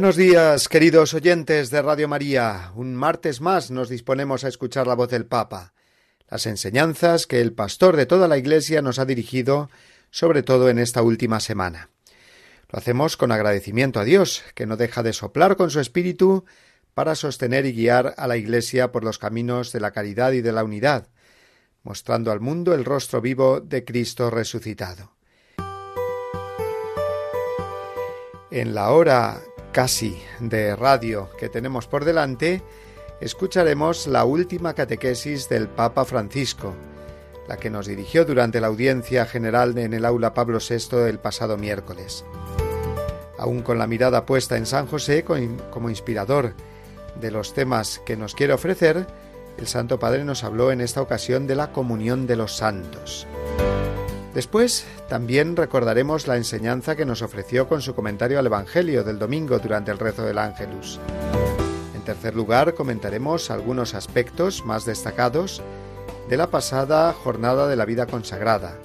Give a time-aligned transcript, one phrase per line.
[0.00, 2.72] Buenos días, queridos oyentes de Radio María.
[2.74, 5.74] Un martes más nos disponemos a escuchar la voz del Papa,
[6.30, 9.68] las enseñanzas que el pastor de toda la Iglesia nos ha dirigido,
[10.10, 11.90] sobre todo en esta última semana.
[12.70, 16.46] Lo hacemos con agradecimiento a Dios, que no deja de soplar con su espíritu
[16.94, 20.52] para sostener y guiar a la Iglesia por los caminos de la caridad y de
[20.52, 21.08] la unidad,
[21.82, 25.12] mostrando al mundo el rostro vivo de Cristo resucitado.
[28.50, 29.42] En la hora
[29.72, 32.62] casi de radio que tenemos por delante,
[33.20, 36.74] escucharemos la última catequesis del Papa Francisco,
[37.48, 41.56] la que nos dirigió durante la audiencia general en el aula Pablo VI el pasado
[41.56, 42.24] miércoles.
[43.38, 46.54] Aún con la mirada puesta en San José como inspirador
[47.20, 49.06] de los temas que nos quiere ofrecer,
[49.58, 53.26] el Santo Padre nos habló en esta ocasión de la comunión de los santos.
[54.34, 59.58] Después también recordaremos la enseñanza que nos ofreció con su comentario al Evangelio del domingo
[59.58, 61.00] durante el rezo del Ángelus.
[61.94, 65.62] En tercer lugar, comentaremos algunos aspectos más destacados
[66.28, 68.78] de la pasada jornada de la vida consagrada,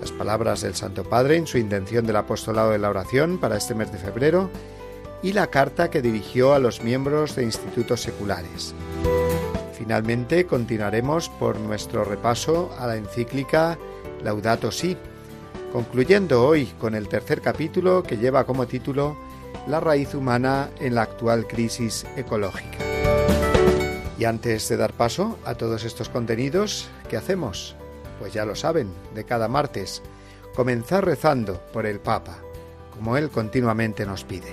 [0.00, 3.74] las palabras del Santo Padre en su intención del apostolado de la oración para este
[3.74, 4.50] mes de febrero
[5.22, 8.74] y la carta que dirigió a los miembros de institutos seculares.
[9.72, 13.78] Finalmente continuaremos por nuestro repaso a la encíclica
[14.22, 14.96] Laudato Si,
[15.72, 19.16] concluyendo hoy con el tercer capítulo que lleva como título
[19.66, 22.78] La raíz humana en la actual crisis ecológica.
[24.18, 27.76] Y antes de dar paso a todos estos contenidos, ¿qué hacemos?
[28.18, 30.02] Pues ya lo saben, de cada martes,
[30.54, 32.38] comenzar rezando por el Papa,
[32.94, 34.52] como él continuamente nos pide.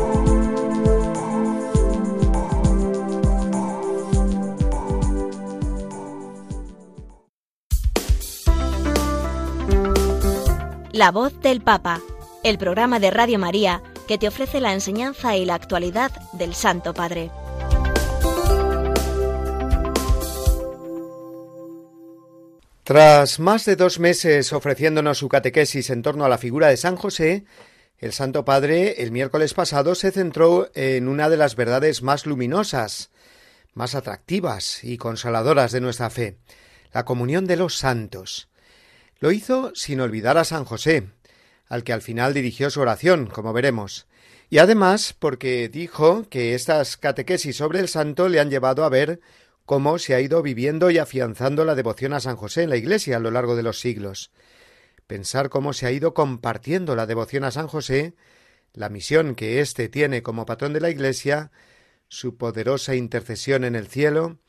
[11.01, 11.99] La voz del Papa,
[12.43, 16.93] el programa de Radio María que te ofrece la enseñanza y la actualidad del Santo
[16.93, 17.31] Padre.
[22.83, 26.97] Tras más de dos meses ofreciéndonos su catequesis en torno a la figura de San
[26.97, 27.45] José,
[27.97, 33.09] el Santo Padre el miércoles pasado se centró en una de las verdades más luminosas,
[33.73, 36.37] más atractivas y consoladoras de nuestra fe,
[36.93, 38.50] la comunión de los santos.
[39.21, 41.09] Lo hizo sin olvidar a San José,
[41.67, 44.07] al que al final dirigió su oración, como veremos,
[44.49, 49.21] y además porque dijo que estas catequesis sobre el santo le han llevado a ver
[49.63, 53.17] cómo se ha ido viviendo y afianzando la devoción a San José en la Iglesia
[53.17, 54.31] a lo largo de los siglos.
[55.05, 58.15] Pensar cómo se ha ido compartiendo la devoción a San José,
[58.73, 61.51] la misión que éste tiene como patrón de la Iglesia,
[62.07, 64.39] su poderosa intercesión en el cielo,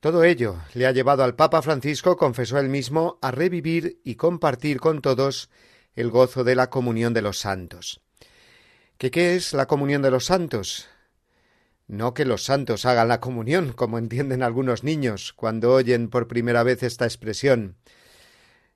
[0.00, 4.80] todo ello le ha llevado al Papa Francisco, confesó él mismo, a revivir y compartir
[4.80, 5.50] con todos
[5.94, 8.00] el gozo de la comunión de los santos.
[8.96, 10.88] ¿Qué, es la comunión de los santos?
[11.86, 16.62] No que los santos hagan la comunión, como entienden algunos niños cuando oyen por primera
[16.62, 17.76] vez esta expresión.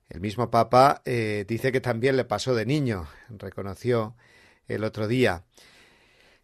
[0.09, 4.15] El mismo Papa eh, dice que también le pasó de niño, reconoció
[4.67, 5.43] el otro día.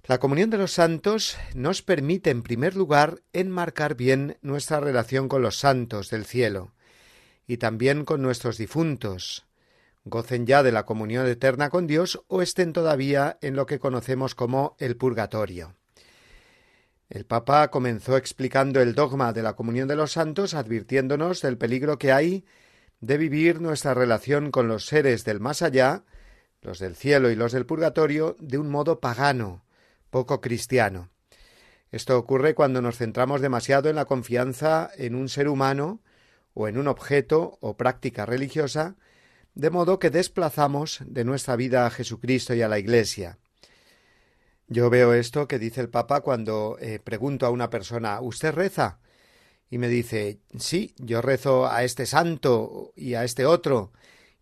[0.05, 5.43] La comunión de los santos nos permite, en primer lugar, enmarcar bien nuestra relación con
[5.43, 6.73] los santos del cielo
[7.45, 9.45] y también con nuestros difuntos,
[10.03, 14.33] gocen ya de la comunión eterna con Dios o estén todavía en lo que conocemos
[14.33, 15.75] como el purgatorio.
[17.09, 21.99] El Papa comenzó explicando el dogma de la comunión de los santos, advirtiéndonos del peligro
[21.99, 22.45] que hay
[23.01, 26.05] de vivir nuestra relación con los seres del más allá,
[26.61, 29.63] los del cielo y los del purgatorio, de un modo pagano,
[30.11, 31.09] poco cristiano.
[31.91, 36.01] Esto ocurre cuando nos centramos demasiado en la confianza en un ser humano
[36.53, 38.95] o en un objeto o práctica religiosa,
[39.55, 43.39] de modo que desplazamos de nuestra vida a Jesucristo y a la Iglesia.
[44.67, 48.99] Yo veo esto que dice el Papa cuando eh, pregunto a una persona ¿Usted reza?
[49.69, 53.91] y me dice Sí, yo rezo a este santo y a este otro,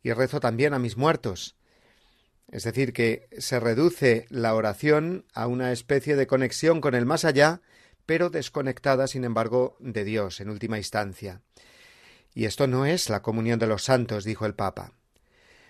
[0.03, 1.55] y rezo también a mis muertos.
[2.51, 7.25] Es decir, que se reduce la oración a una especie de conexión con el más
[7.25, 7.61] allá,
[8.05, 11.41] pero desconectada, sin embargo, de Dios en última instancia.
[12.33, 14.93] Y esto no es la comunión de los santos, dijo el Papa.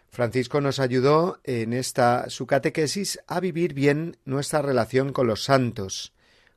[0.10, 6.14] Francisco nos ayudó en esta su catequesis a vivir bien nuestra relación con los santos,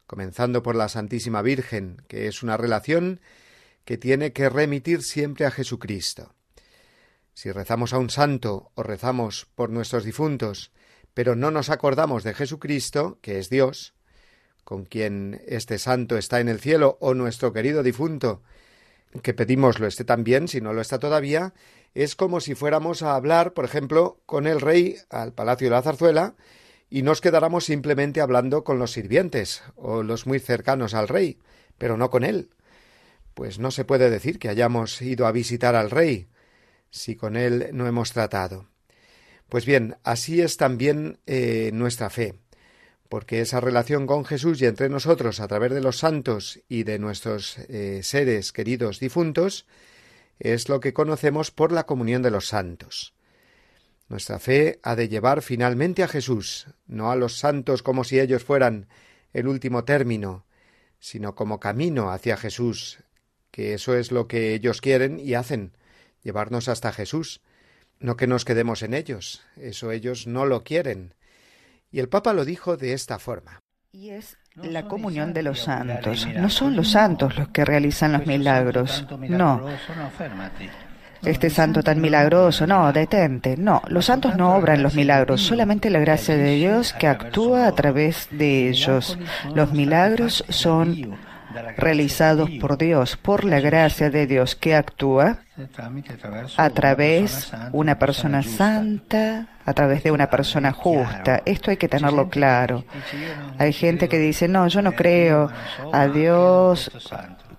[0.07, 3.21] comenzando por la Santísima Virgen, que es una relación
[3.85, 6.33] que tiene que remitir siempre a Jesucristo.
[7.35, 10.73] Si rezamos a un santo o rezamos por nuestros difuntos,
[11.15, 13.95] pero no nos acordamos de Jesucristo, que es Dios,
[14.65, 18.43] con quien este santo está en el cielo, o nuestro querido difunto,
[19.23, 21.53] que pedimos lo esté también, si no lo está todavía,
[21.95, 25.83] es como si fuéramos a hablar, por ejemplo, con el rey al Palacio de la
[25.83, 26.35] Zarzuela,
[26.89, 31.39] y nos quedáramos simplemente hablando con los sirvientes o los muy cercanos al rey,
[31.79, 32.51] pero no con él.
[33.35, 36.29] Pues no se puede decir que hayamos ido a visitar al rey,
[36.93, 38.69] si con él no hemos tratado.
[39.49, 42.35] Pues bien, así es también eh, nuestra fe,
[43.09, 46.99] porque esa relación con Jesús y entre nosotros a través de los santos y de
[46.99, 49.67] nuestros eh, seres queridos difuntos
[50.39, 53.15] es lo que conocemos por la comunión de los santos.
[54.09, 58.45] Nuestra fe ha de llevar finalmente a Jesús, no a los santos como si ellos
[58.45, 58.89] fueran
[59.33, 60.45] el último término,
[60.99, 62.99] sino como camino hacia Jesús,
[63.51, 65.73] que eso es lo que ellos quieren y hacen,
[66.23, 67.41] llevarnos hasta Jesús,
[67.99, 71.15] no que nos quedemos en ellos, eso ellos no lo quieren.
[71.91, 73.61] Y el Papa lo dijo de esta forma.
[73.93, 76.27] Y es la comunión de los santos.
[76.27, 79.69] No son los santos los que realizan los milagros, no.
[81.23, 83.57] Este santo tan milagroso, no, detente.
[83.57, 87.73] No, los santos no obran los milagros, solamente la gracia de Dios que actúa a
[87.73, 89.17] través de ellos.
[89.55, 91.17] Los milagros son
[91.77, 95.39] realizados por Dios, por la gracia de Dios que actúa
[96.57, 101.43] a través de una persona santa, a través de una persona justa.
[101.45, 102.85] Esto hay que tenerlo claro.
[103.59, 105.51] Hay gente que dice, no, yo no creo
[105.93, 106.91] a Dios,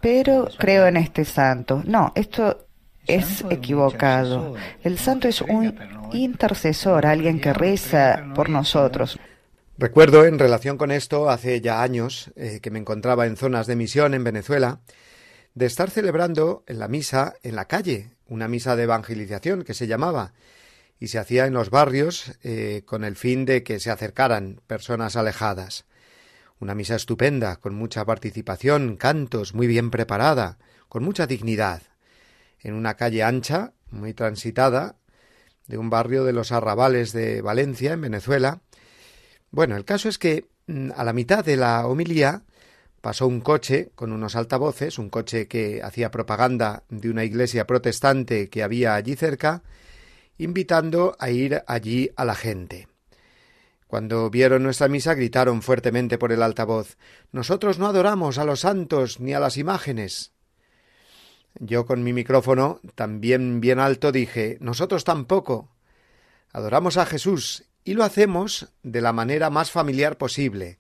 [0.01, 1.81] pero creo en este santo.
[1.86, 2.66] No, esto
[3.07, 4.56] es equivocado.
[4.83, 5.76] El santo es un
[6.14, 9.19] intercesor, alguien que reza por nosotros.
[9.75, 13.75] Recuerdo en relación con esto, hace ya años eh, que me encontraba en zonas de
[13.75, 14.81] misión en Venezuela,
[15.56, 19.87] de estar celebrando en la misa en la calle, una misa de evangelización que se
[19.87, 20.33] llamaba,
[20.99, 25.15] y se hacía en los barrios eh, con el fin de que se acercaran personas
[25.15, 25.85] alejadas.
[26.59, 31.81] Una misa estupenda, con mucha participación, cantos, muy bien preparada, con mucha dignidad,
[32.59, 34.97] en una calle ancha, muy transitada,
[35.65, 38.61] de un barrio de los arrabales de Valencia, en Venezuela,
[39.54, 42.42] bueno, el caso es que mm, a la mitad de la homilía
[43.02, 48.50] pasó un coche con unos altavoces, un coche que hacía propaganda de una iglesia protestante
[48.50, 49.62] que había allí cerca,
[50.40, 52.88] invitando a ir allí a la gente.
[53.86, 56.98] Cuando vieron nuestra misa gritaron fuertemente por el altavoz
[57.31, 60.31] Nosotros no adoramos a los santos ni a las imágenes.
[61.60, 65.69] Yo con mi micrófono, también bien alto, dije Nosotros tampoco.
[66.52, 70.80] Adoramos a Jesús y lo hacemos de la manera más familiar posible,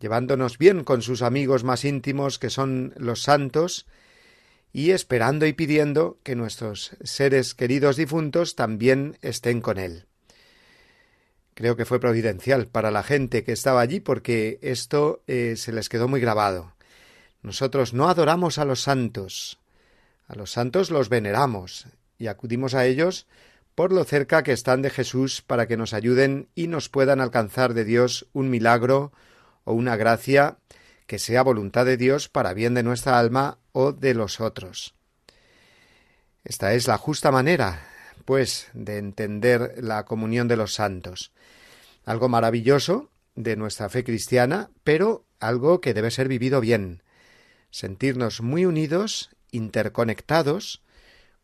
[0.00, 3.86] llevándonos bien con sus amigos más íntimos que son los santos,
[4.72, 10.06] y esperando y pidiendo que nuestros seres queridos difuntos también estén con él.
[11.54, 15.88] Creo que fue providencial para la gente que estaba allí porque esto eh, se les
[15.88, 16.74] quedó muy grabado.
[17.42, 19.60] Nosotros no adoramos a los santos,
[20.26, 21.86] a los santos los veneramos
[22.18, 23.28] y acudimos a ellos
[23.74, 27.74] por lo cerca que están de Jesús para que nos ayuden y nos puedan alcanzar
[27.74, 29.12] de Dios un milagro
[29.64, 30.58] o una gracia
[31.06, 34.94] que sea voluntad de Dios para bien de nuestra alma o de los otros.
[36.44, 37.86] Esta es la justa manera,
[38.24, 41.32] pues, de entender la comunión de los santos.
[42.04, 47.02] Algo maravilloso de nuestra fe cristiana, pero algo que debe ser vivido bien.
[47.70, 50.83] Sentirnos muy unidos, interconectados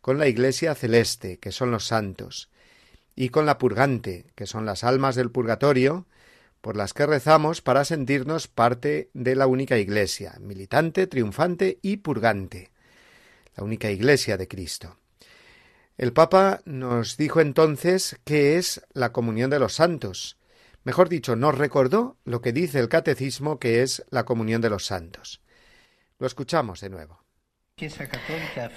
[0.01, 2.51] con la Iglesia celeste, que son los santos,
[3.15, 6.07] y con la purgante, que son las almas del purgatorio,
[6.61, 12.71] por las que rezamos para sentirnos parte de la única Iglesia, militante, triunfante y purgante,
[13.57, 14.97] la única Iglesia de Cristo.
[15.97, 20.39] El Papa nos dijo entonces qué es la comunión de los santos.
[20.83, 24.87] Mejor dicho, nos recordó lo que dice el catecismo que es la comunión de los
[24.87, 25.43] santos.
[26.19, 27.20] Lo escuchamos de nuevo.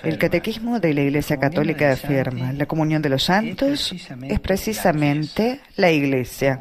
[0.03, 3.93] El catequismo de la Iglesia Católica afirma, la comunión de los santos
[4.23, 6.59] es precisamente la Iglesia.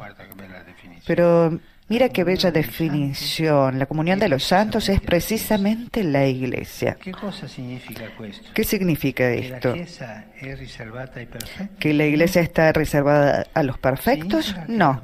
[1.05, 1.59] Pero
[1.89, 3.77] mira qué bella definición.
[3.77, 6.97] La comunión de los santos es precisamente la iglesia.
[8.53, 9.75] ¿Qué significa esto?
[11.79, 14.55] ¿Que la iglesia está reservada a los perfectos?
[14.67, 15.03] No.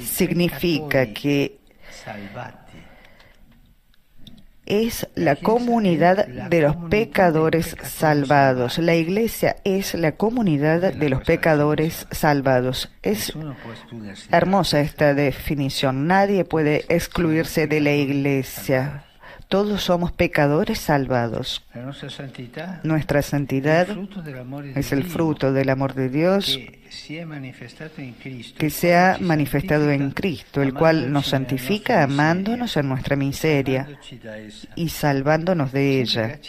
[0.00, 1.58] Significa que
[4.72, 8.78] es la comunidad de los pecadores salvados.
[8.78, 12.90] La iglesia es la comunidad de los pecadores salvados.
[13.02, 13.34] Es
[14.30, 16.06] hermosa esta definición.
[16.06, 19.04] Nadie puede excluirse de la iglesia.
[19.52, 21.62] Todos somos pecadores salvados.
[22.84, 23.86] Nuestra santidad
[24.74, 26.58] es el fruto del amor de Dios
[28.58, 34.00] que se ha manifestado en Cristo, el cual nos santifica amándonos en nuestra miseria
[34.74, 36.40] y salvándonos de ella.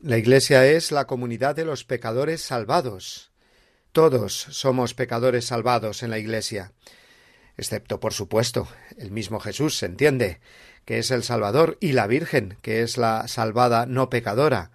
[0.00, 3.30] La Iglesia es la comunidad de los pecadores salvados.
[3.92, 6.72] Todos somos pecadores salvados en la Iglesia,
[7.60, 10.40] excepto, por supuesto, el mismo Jesús, se entiende,
[10.86, 14.70] que es el Salvador, y la Virgen, que es la salvada no pecadora,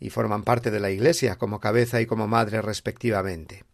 [0.00, 3.64] y forman parte de la Iglesia como cabeza y como madre respectivamente.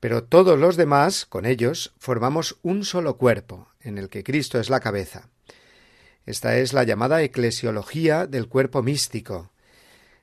[0.00, 4.68] Pero todos los demás, con ellos, formamos un solo cuerpo, en el que Cristo es
[4.68, 5.28] la cabeza.
[6.26, 9.52] Esta es la llamada eclesiología del cuerpo místico,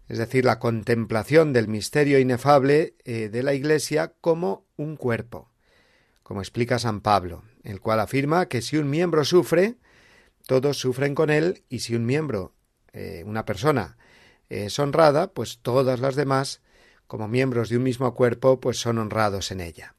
[0.09, 5.50] es decir, la contemplación del misterio inefable eh, de la Iglesia como un cuerpo,
[6.31, 9.75] como explica San Pablo, el cual afirma que si un miembro sufre,
[10.47, 12.53] todos sufren con él y si un miembro,
[12.93, 13.97] eh, una persona,
[14.47, 16.61] es honrada, pues todas las demás,
[17.05, 19.93] como miembros de un mismo cuerpo, pues son honrados en ella.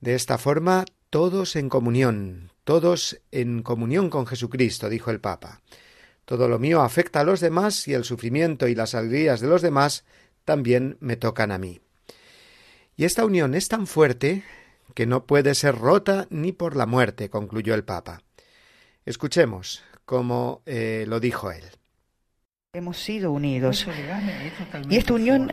[0.00, 5.62] De esta forma, todos en comunión, todos en comunión con Jesucristo, dijo el Papa.
[6.26, 9.62] Todo lo mío afecta a los demás y el sufrimiento y las alegrías de los
[9.62, 10.04] demás
[10.44, 11.80] también me tocan a mí.
[12.98, 14.44] Y esta unión es tan fuerte
[14.94, 18.22] que no puede ser rota ni por la muerte, concluyó el Papa.
[19.04, 21.64] Escuchemos cómo eh, lo dijo él.
[22.74, 23.86] Hemos sido unidos.
[24.88, 25.52] Y esta unión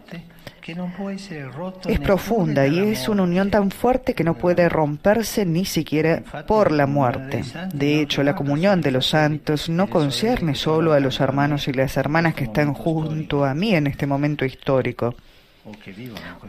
[1.88, 6.72] es profunda y es una unión tan fuerte que no puede romperse ni siquiera por
[6.72, 7.44] la muerte.
[7.74, 11.98] De hecho, la comunión de los santos no concierne solo a los hermanos y las
[11.98, 15.16] hermanas que están junto a mí en este momento histórico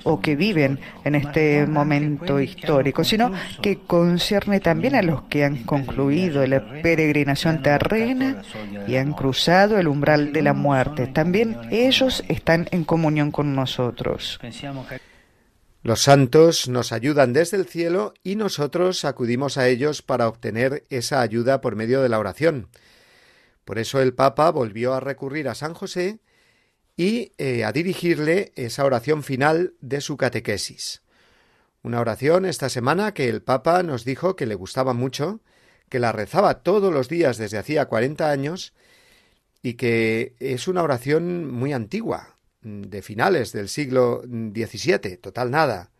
[0.05, 5.65] o que viven en este momento histórico, sino que concierne también a los que han
[5.65, 8.43] concluido la peregrinación terrena
[8.87, 11.07] y han cruzado el umbral de la muerte.
[11.07, 14.39] También ellos están en comunión con nosotros.
[15.83, 21.23] Los santos nos ayudan desde el cielo y nosotros acudimos a ellos para obtener esa
[21.23, 22.69] ayuda por medio de la oración.
[23.65, 26.19] Por eso el Papa volvió a recurrir a San José
[27.01, 31.01] y eh, a dirigirle esa oración final de su catequesis.
[31.83, 35.41] Una oración esta semana que el Papa nos dijo que le gustaba mucho,
[35.89, 38.75] que la rezaba todos los días desde hacía cuarenta años
[39.63, 45.93] y que es una oración muy antigua, de finales del siglo XVII, total nada.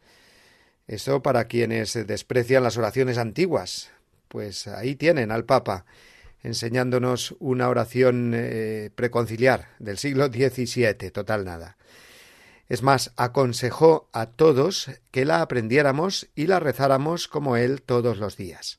[0.87, 3.91] Eso para quienes desprecian las oraciones antiguas.
[4.29, 5.87] Pues ahí tienen al Papa
[6.43, 11.77] enseñándonos una oración eh, preconciliar del siglo XVII, total nada.
[12.69, 18.37] Es más, aconsejó a todos que la aprendiéramos y la rezáramos como él todos los
[18.37, 18.79] días.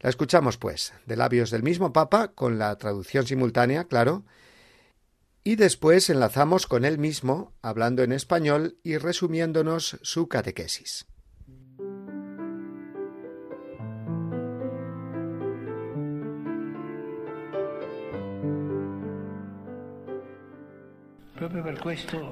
[0.00, 4.24] La escuchamos, pues, de labios del mismo Papa, con la traducción simultánea, claro,
[5.44, 11.06] y después enlazamos con él mismo, hablando en español y resumiéndonos su catequesis.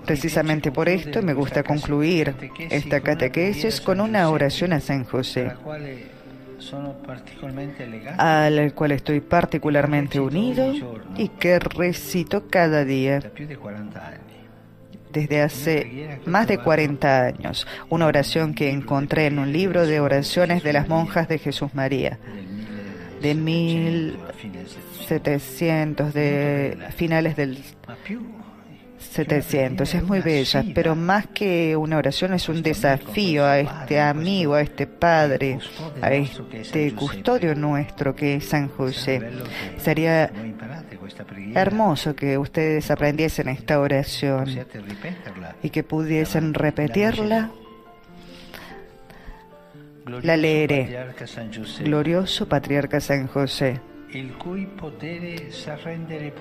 [0.07, 2.35] Precisamente por esto me gusta concluir
[2.71, 5.51] esta catequesis con una oración a San José,
[8.17, 10.73] al cual estoy particularmente unido
[11.17, 13.21] y que recito cada día.
[15.13, 20.63] Desde hace más de 40 años, una oración que encontré en un libro de oraciones
[20.63, 22.19] de las monjas de Jesús María,
[23.21, 27.63] de 1700, de finales del
[29.05, 29.95] 700.
[29.95, 34.63] Es muy bella, pero más que una oración es un desafío a este amigo, a
[34.63, 35.59] este padre,
[36.01, 39.21] a este custodio nuestro que es San José.
[39.79, 40.31] Sería
[41.55, 44.49] hermoso que ustedes aprendiesen esta oración
[45.63, 47.51] y que pudiesen repetirla.
[50.23, 51.07] La leeré.
[51.85, 53.81] Glorioso Patriarca San José
[54.15, 56.33] il cui potere sa rendere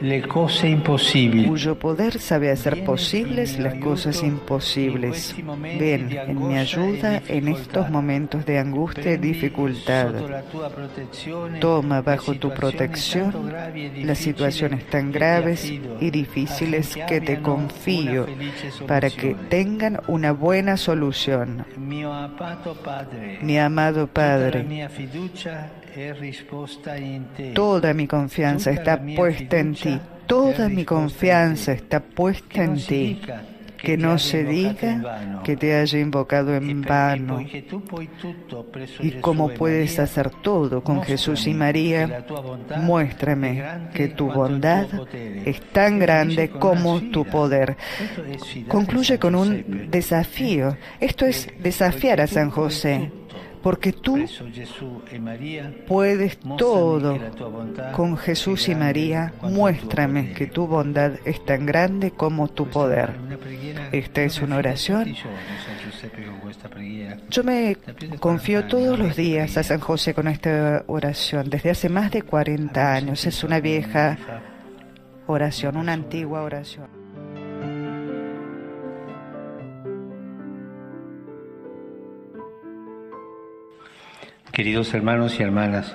[0.00, 1.46] le cose imposibles.
[1.46, 5.36] Cuyo poder sabe hacer posibles las cosas imposibles.
[5.78, 10.14] Ven en mi ayuda en estos momentos de angustia y dificultad.
[11.60, 13.52] Toma bajo tu protección
[14.04, 15.64] las situaciones tan graves
[16.00, 18.26] y difíciles que te confío
[18.86, 21.64] para que tengan una buena solución.
[21.76, 24.88] Mi amado Padre,
[27.54, 29.98] Toda mi confianza está puesta en ti.
[30.26, 33.20] Toda mi confianza está puesta en ti.
[33.76, 37.40] Que no se diga que te haya invocado en vano.
[39.00, 42.24] Y como puedes hacer todo con Jesús y María,
[42.78, 43.62] muéstrame
[43.94, 47.76] que tu bondad es tan grande como tu poder.
[48.66, 50.76] Concluye con un desafío.
[50.98, 53.12] Esto es desafiar a San José
[53.62, 54.18] porque tú
[55.86, 57.18] puedes todo.
[57.92, 63.14] Con Jesús y María, muéstrame que tu bondad es tan grande como tu poder.
[63.92, 65.14] Esta es una oración.
[67.30, 67.76] Yo me
[68.18, 72.94] confío todos los días a San José con esta oración, desde hace más de 40
[72.94, 73.26] años.
[73.26, 74.18] Es una vieja
[75.26, 76.97] oración, una antigua oración.
[84.58, 85.94] Queridos hermanos y hermanas,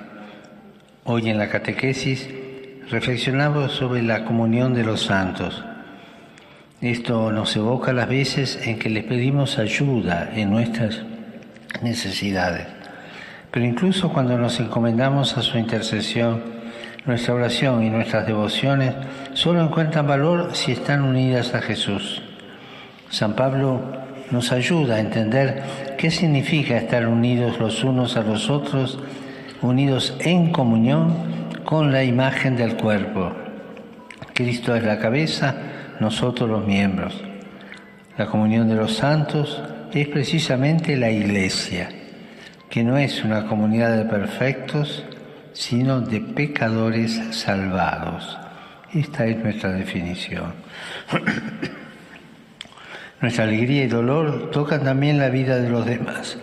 [1.04, 2.30] hoy en la catequesis
[2.88, 5.62] reflexionamos sobre la comunión de los santos.
[6.80, 11.02] Esto nos evoca las veces en que les pedimos ayuda en nuestras
[11.82, 12.66] necesidades.
[13.50, 16.42] Pero incluso cuando nos encomendamos a su intercesión,
[17.04, 18.94] nuestra oración y nuestras devociones
[19.34, 22.22] solo encuentran valor si están unidas a Jesús.
[23.10, 25.62] San Pablo nos ayuda a entender
[25.98, 28.98] qué significa estar unidos los unos a los otros,
[29.62, 31.14] unidos en comunión
[31.64, 33.32] con la imagen del cuerpo.
[34.32, 35.54] Cristo es la cabeza,
[36.00, 37.22] nosotros los miembros.
[38.18, 41.88] La comunión de los santos es precisamente la iglesia,
[42.68, 45.04] que no es una comunidad de perfectos,
[45.52, 48.38] sino de pecadores salvados.
[48.92, 50.54] Esta es nuestra definición.
[53.24, 56.36] Nuestra alegría y dolor tocan también la vida de los demás.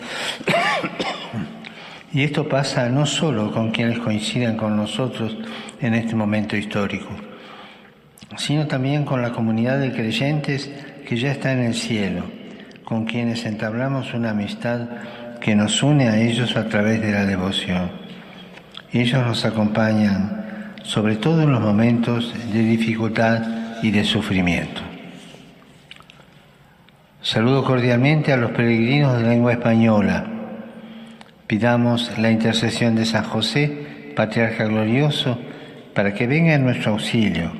[2.12, 5.38] Y esto pasa no solo con quienes coinciden con nosotros
[5.80, 7.10] en este momento histórico,
[8.36, 10.72] sino también con la comunidad de creyentes
[11.08, 12.24] que ya está en el cielo,
[12.84, 14.88] con quienes entablamos una amistad
[15.40, 17.92] que nos une a ellos a través de la devoción.
[18.92, 24.91] Ellos nos acompañan, sobre todo en los momentos de dificultad y de sufrimiento.
[27.24, 30.26] Saludo cordialmente a los peregrinos de lengua española.
[31.46, 35.38] Pidamos la intercesión de San José, Patriarca Glorioso,
[35.94, 37.52] para que venga en nuestro auxilio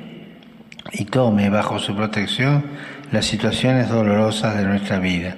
[0.90, 2.64] y tome bajo su protección
[3.12, 5.36] las situaciones dolorosas de nuestra vida.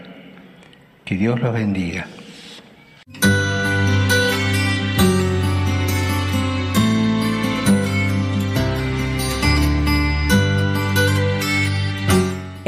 [1.05, 2.07] Que Dios los bendiga.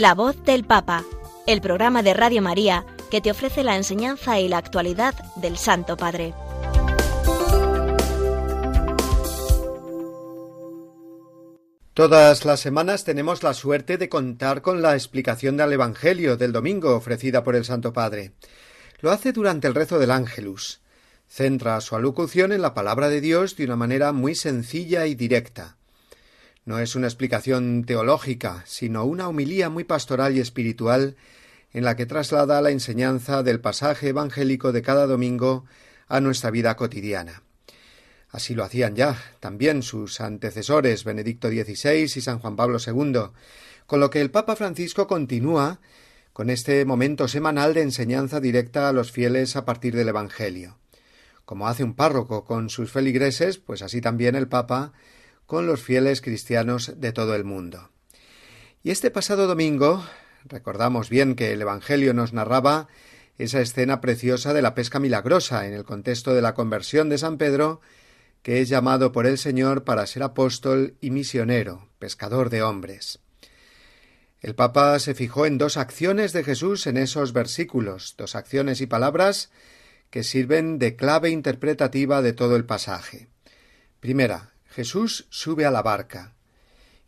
[0.00, 1.04] La voz del Papa,
[1.46, 5.98] el programa de Radio María que te ofrece la enseñanza y la actualidad del Santo
[5.98, 6.32] Padre.
[11.92, 16.96] Todas las semanas tenemos la suerte de contar con la explicación del Evangelio del domingo
[16.96, 18.32] ofrecida por el Santo Padre.
[19.00, 20.80] Lo hace durante el rezo del Ángelus.
[21.28, 25.76] Centra su alocución en la palabra de Dios de una manera muy sencilla y directa
[26.64, 31.16] No es una explicación teológica, sino una homilía muy pastoral y espiritual
[31.72, 35.64] en la que traslada la enseñanza del pasaje evangélico de cada domingo
[36.08, 37.42] a nuestra vida cotidiana.
[38.30, 43.30] Así lo hacían ya también sus antecesores Benedicto XVI y San Juan Pablo II,
[43.86, 45.80] con lo que el Papa Francisco continúa
[46.32, 50.78] con este momento semanal de enseñanza directa a los fieles a partir del Evangelio.
[51.44, 54.92] Como hace un párroco con sus feligreses, pues así también el Papa
[55.50, 57.90] con los fieles cristianos de todo el mundo.
[58.84, 60.06] Y este pasado domingo
[60.44, 62.86] recordamos bien que el Evangelio nos narraba
[63.36, 67.36] esa escena preciosa de la pesca milagrosa en el contexto de la conversión de San
[67.36, 67.80] Pedro,
[68.42, 73.18] que es llamado por el Señor para ser apóstol y misionero, pescador de hombres.
[74.40, 78.86] El Papa se fijó en dos acciones de Jesús en esos versículos, dos acciones y
[78.86, 79.50] palabras
[80.10, 83.26] que sirven de clave interpretativa de todo el pasaje.
[83.98, 86.34] Primera, Jesús sube a la barca.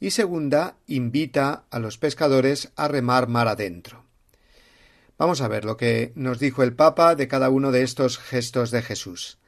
[0.01, 4.05] Y segunda, invita a los pescadores a remar mar adentro.
[5.17, 8.73] Vamos a ver lo que nos dijo el Papa de cada uno de estos gestos
[8.73, 9.39] de Jesús.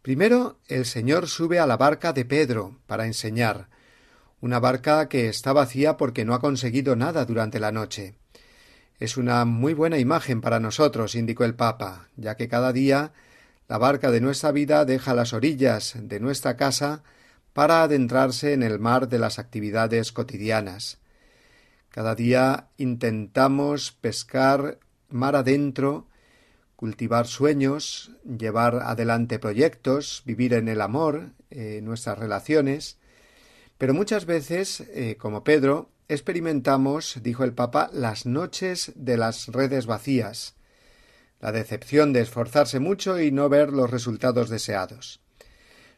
[0.00, 3.68] Primero, el Señor sube a la barca de Pedro para enseñar,
[4.40, 8.14] una barca que está vacía porque no ha conseguido nada durante la noche.
[8.98, 13.12] Es una muy buena imagen para nosotros, indicó el Papa, ya que cada día
[13.68, 17.02] la barca de nuestra vida deja las orillas de nuestra casa
[17.52, 20.98] para adentrarse en el mar de las actividades cotidianas.
[21.90, 26.08] Cada día intentamos pescar mar adentro,
[26.76, 32.98] cultivar sueños, llevar adelante proyectos, vivir en el amor, eh, nuestras relaciones,
[33.78, 39.86] pero muchas veces, eh, como Pedro, experimentamos, dijo el Papa, las noches de las redes
[39.86, 40.54] vacías,
[41.40, 45.21] la decepción de esforzarse mucho y no ver los resultados deseados.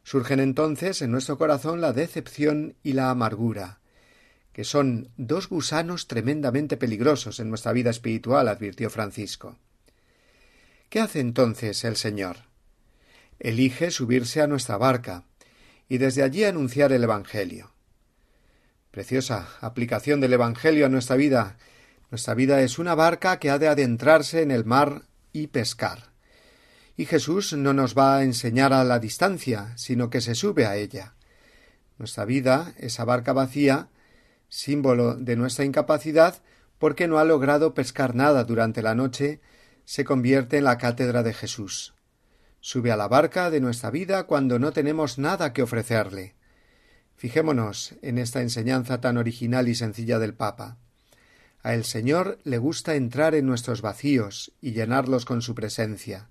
[0.04, 3.80] Surgen entonces en nuestro corazón la decepción y la amargura,
[4.52, 9.58] que son dos gusanos tremendamente peligrosos en nuestra vida espiritual, advirtió Francisco.
[10.90, 12.36] ¿Qué hace entonces el Señor?
[13.40, 15.24] Elige subirse a nuestra barca
[15.88, 17.72] y desde allí anunciar el Evangelio.
[18.90, 21.56] Preciosa aplicación del Evangelio a nuestra vida.
[22.10, 26.13] Nuestra vida es una barca que ha de adentrarse en el mar y pescar.
[26.96, 30.76] Y Jesús no nos va a enseñar a la distancia, sino que se sube a
[30.76, 31.14] ella.
[31.98, 33.88] Nuestra vida, esa barca vacía,
[34.48, 36.42] símbolo de nuestra incapacidad,
[36.78, 39.40] porque no ha logrado pescar nada durante la noche,
[39.84, 41.94] se convierte en la cátedra de Jesús.
[42.60, 46.34] Sube a la barca de nuestra vida cuando no tenemos nada que ofrecerle.
[47.16, 50.78] Fijémonos en esta enseñanza tan original y sencilla del Papa.
[51.62, 56.28] A el Señor le gusta entrar en nuestros vacíos y llenarlos con su presencia,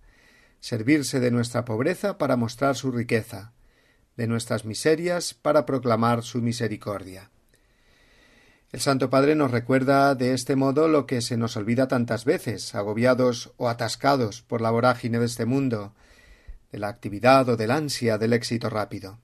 [0.63, 3.51] servirse de nuestra pobreza para mostrar su riqueza,
[4.15, 7.31] de nuestras miserias para proclamar su misericordia.
[8.71, 12.75] El Santo Padre nos recuerda de este modo lo que se nos olvida tantas veces,
[12.75, 15.95] agobiados o atascados por la vorágine de este mundo,
[16.71, 19.19] de la actividad o del ansia del éxito rápido.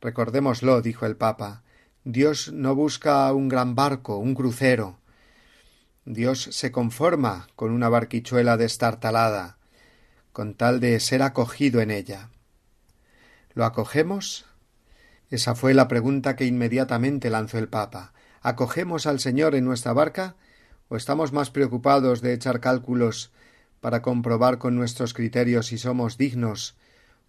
[0.00, 1.64] Recordémoslo, dijo el Papa,
[2.04, 5.00] Dios no busca un gran barco, un crucero.
[6.04, 9.58] Dios se conforma con una barquichuela destartalada,
[10.34, 12.28] con tal de ser acogido en ella.
[13.54, 14.44] ¿Lo acogemos?
[15.30, 18.12] Esa fue la pregunta que inmediatamente lanzó el Papa.
[18.42, 20.34] ¿Acogemos al Señor en nuestra barca?
[20.88, 23.32] ¿O estamos más preocupados de echar cálculos
[23.80, 26.74] para comprobar con nuestros criterios si somos dignos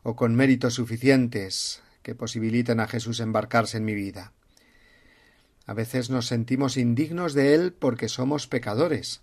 [0.04, 4.34] o con méritos suficientes que posibilitan a Jesús embarcarse en mi vida.
[5.66, 9.22] A veces nos sentimos indignos de Él porque somos pecadores.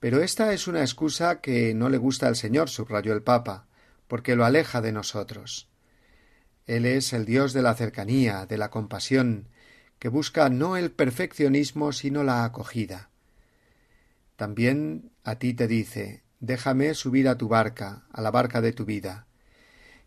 [0.00, 3.66] Pero esta es una excusa que no le gusta al Señor, subrayó el Papa,
[4.08, 5.68] porque lo aleja de nosotros.
[6.66, 9.48] Él es el Dios de la cercanía, de la compasión,
[9.98, 13.10] que busca no el perfeccionismo, sino la acogida.
[14.36, 18.86] También a ti te dice Déjame subir a tu barca, a la barca de tu
[18.86, 19.26] vida.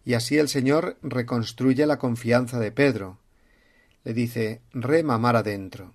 [0.04, 3.20] Y así el Señor reconstruye la confianza de Pedro.
[4.04, 5.94] Le dice rema mar adentro,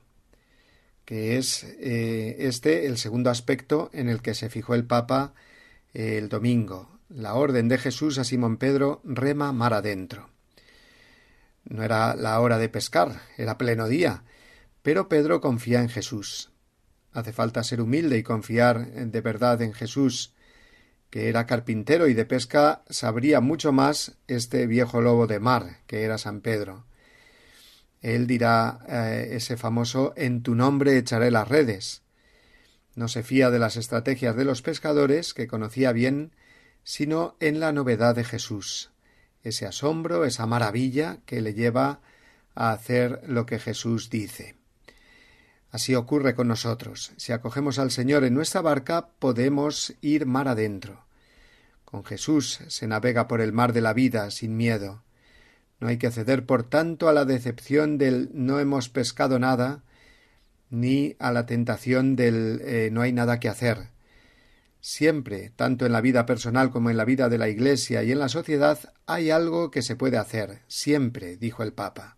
[1.09, 5.33] que es eh, este el segundo aspecto en el que se fijó el Papa
[5.95, 10.29] eh, el domingo, la orden de Jesús a Simón Pedro rema mar adentro.
[11.65, 14.25] No era la hora de pescar, era pleno día,
[14.83, 16.51] pero Pedro confía en Jesús.
[17.15, 20.35] Hace falta ser humilde y confiar de verdad en Jesús
[21.09, 26.03] que era carpintero y de pesca, sabría mucho más este viejo lobo de mar, que
[26.03, 26.85] era San Pedro.
[28.01, 32.03] Él dirá eh, ese famoso En tu nombre echaré las redes.
[32.95, 36.33] No se fía de las estrategias de los pescadores, que conocía bien,
[36.85, 38.91] sino en la novedad de Jesús,
[39.43, 42.01] ese asombro, esa maravilla que le lleva
[42.55, 44.57] a hacer lo que Jesús dice.
[45.71, 47.13] Así ocurre con nosotros.
[47.17, 51.05] Si acogemos al Señor en nuestra barca, podemos ir mar adentro.
[51.85, 55.03] Con Jesús se navega por el mar de la vida sin miedo.
[55.81, 59.83] No hay que ceder, por tanto, a la decepción del no hemos pescado nada,
[60.71, 63.91] ni a la tentación del eh, no hay nada que hacer.
[64.81, 68.19] Siempre, tanto en la vida personal como en la vida de la Iglesia y en
[68.19, 70.61] la sociedad, hay algo que se puede hacer.
[70.69, 72.17] Siempre, dijo el Papa.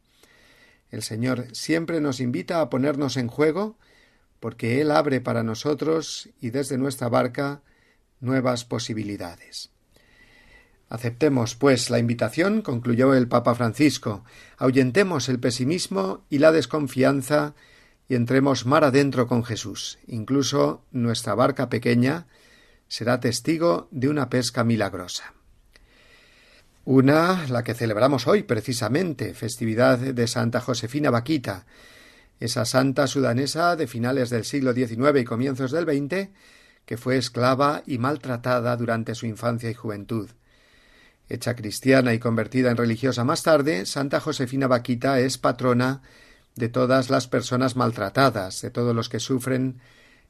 [0.91, 3.79] El Señor siempre nos invita a ponernos en juego,
[4.41, 7.63] porque Él abre para nosotros y desde nuestra barca
[8.21, 9.71] nuevas posibilidades.
[10.91, 14.25] Aceptemos, pues, la invitación, concluyó el Papa Francisco,
[14.59, 17.55] ahuyentemos el pesimismo y la desconfianza
[18.09, 20.01] y entremos mar adentro con Jesús.
[20.09, 22.27] Incluso nuestra barca pequeña
[22.89, 25.33] será testigo de una pesca milagrosa.
[26.85, 31.67] Una, la que celebramos hoy precisamente, festividad de Santa Josefina Vaquita,
[32.41, 36.31] esa santa sudanesa de finales del siglo XIX y comienzos del XX,
[36.85, 40.31] que fue esclava y maltratada durante su infancia y juventud.
[41.31, 46.03] Hecha cristiana y convertida en religiosa más tarde, Santa Josefina Vaquita es patrona
[46.57, 49.81] de todas las personas maltratadas, de todos los que sufren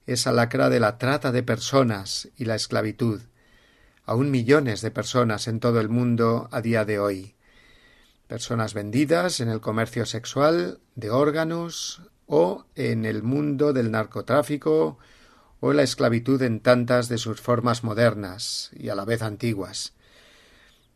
[0.07, 3.23] esa lacra de la trata de personas y la esclavitud.
[4.05, 7.35] Aún millones de personas en todo el mundo a día de hoy.
[8.27, 14.99] Personas vendidas en el comercio sexual de órganos o en el mundo del narcotráfico
[15.61, 19.95] o la esclavitud en tantas de sus formas modernas y a la vez antiguas.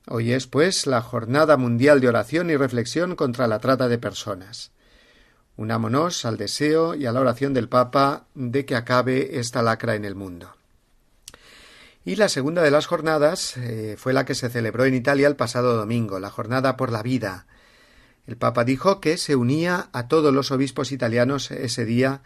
[0.06, 4.70] Hoy es, pues, la Jornada Mundial de Oración y Reflexión contra la Trata de Personas.
[5.56, 10.04] Unámonos al deseo y a la oración del Papa de que acabe esta lacra en
[10.04, 10.54] el mundo.
[12.04, 15.36] Y la segunda de las jornadas eh, fue la que se celebró en Italia el
[15.36, 17.46] pasado domingo, la Jornada por la Vida.
[18.26, 22.20] El Papa dijo que se unía a todos los obispos italianos ese día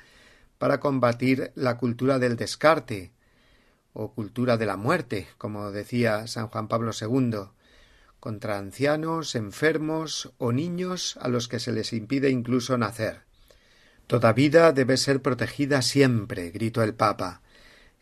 [0.58, 3.12] para combatir la cultura del descarte,
[3.92, 7.50] o cultura de la muerte, como decía San Juan Pablo II,
[8.20, 13.22] contra ancianos, enfermos o niños a los que se les impide incluso nacer.
[14.06, 17.42] Toda vida debe ser protegida siempre, gritó el Papa,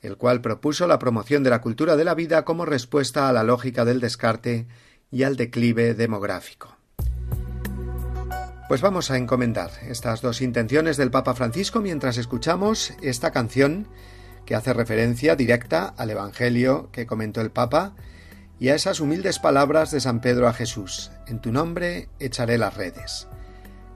[0.00, 3.42] el cual propuso la promoción de la cultura de la vida como respuesta a la
[3.42, 4.66] lógica del descarte
[5.10, 6.76] y al declive demográfico.
[8.68, 13.86] Pues vamos a encomendar estas dos intenciones del Papa Francisco mientras escuchamos esta canción
[14.44, 17.94] que hace referencia directa al Evangelio que comentó el Papa
[18.58, 22.74] y a esas humildes palabras de San Pedro a Jesús, en tu nombre echaré las
[22.74, 23.28] redes.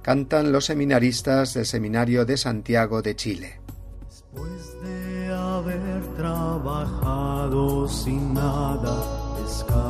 [0.03, 3.61] Cantan los seminaristas del Seminario de Santiago de Chile.
[4.09, 9.81] Después de haber trabajado sin nada pescar,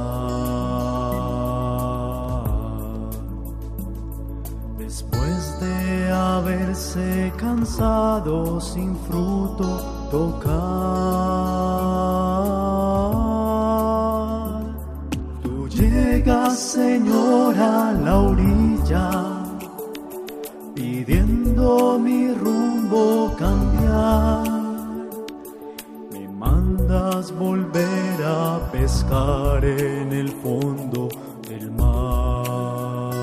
[4.78, 12.19] después de haberse cansado sin fruto tocar
[16.20, 19.10] llega, Señor, a la orilla,
[20.74, 24.48] pidiendo mi rumbo cambiar.
[26.12, 31.08] Me mandas volver a pescar en el fondo
[31.48, 33.14] del mar.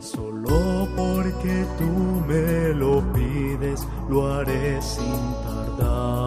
[0.00, 1.90] Solo porque tú
[2.28, 6.25] me lo pides, lo haré sin tardar.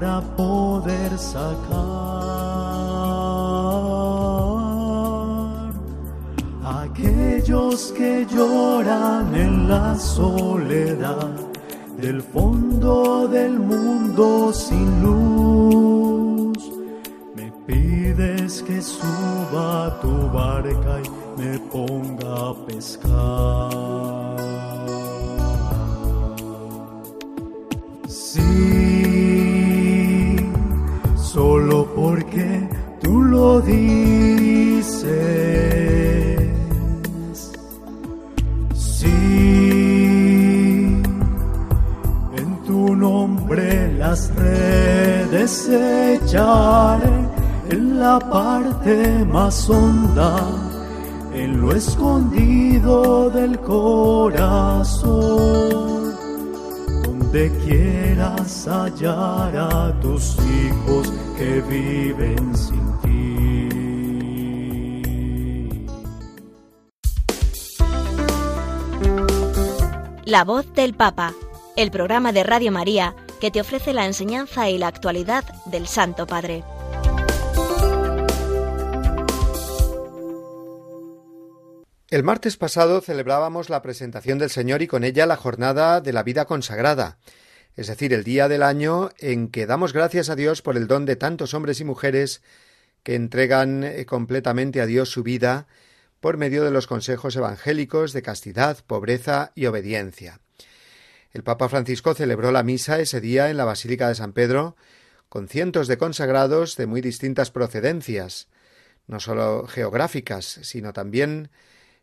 [0.00, 1.68] Para poder sacar
[6.64, 11.28] aquellos que lloran en la soledad
[11.98, 16.72] del fondo del mundo sin luz.
[17.36, 21.10] Me pides que suba a tu barca y
[21.40, 24.59] me ponga a pescar.
[33.40, 35.00] Lo dices.
[38.74, 39.16] Sí,
[42.40, 47.14] en tu nombre las redes echaré
[47.70, 50.32] en la parte más honda,
[51.32, 55.30] en lo escondido del corazón
[57.04, 62.89] donde quieras hallar a tus hijos que viven sin
[70.30, 71.34] La voz del Papa,
[71.76, 76.24] el programa de Radio María que te ofrece la enseñanza y la actualidad del Santo
[76.24, 76.62] Padre.
[82.10, 86.22] El martes pasado celebrábamos la presentación del Señor y con ella la jornada de la
[86.22, 87.18] vida consagrada,
[87.74, 91.06] es decir, el día del año en que damos gracias a Dios por el don
[91.06, 92.40] de tantos hombres y mujeres
[93.02, 95.66] que entregan eh, completamente a Dios su vida
[96.20, 100.40] por medio de los consejos evangélicos de castidad, pobreza y obediencia.
[101.32, 104.76] El Papa Francisco celebró la misa ese día en la Basílica de San Pedro
[105.28, 108.48] con cientos de consagrados de muy distintas procedencias,
[109.06, 111.50] no sólo geográficas, sino también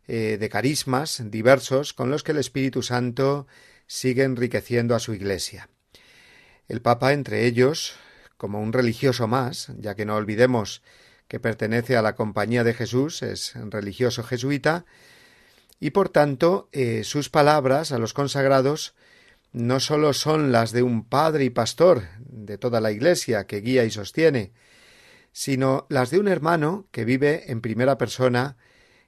[0.06, 3.46] eh, de carismas diversos con los que el Espíritu Santo
[3.86, 5.68] sigue enriqueciendo a su Iglesia.
[6.66, 7.96] El Papa, entre ellos,
[8.38, 10.82] como un religioso más, ya que no olvidemos
[11.28, 14.86] que pertenece a la Compañía de Jesús, es religioso jesuita,
[15.78, 18.94] y por tanto eh, sus palabras a los consagrados
[19.52, 23.84] no sólo son las de un padre y pastor de toda la Iglesia que guía
[23.84, 24.52] y sostiene,
[25.32, 28.56] sino las de un hermano que vive en primera persona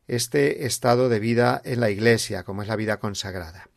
[0.07, 3.69] este estado de vida en la Iglesia, como es la vida consagrada.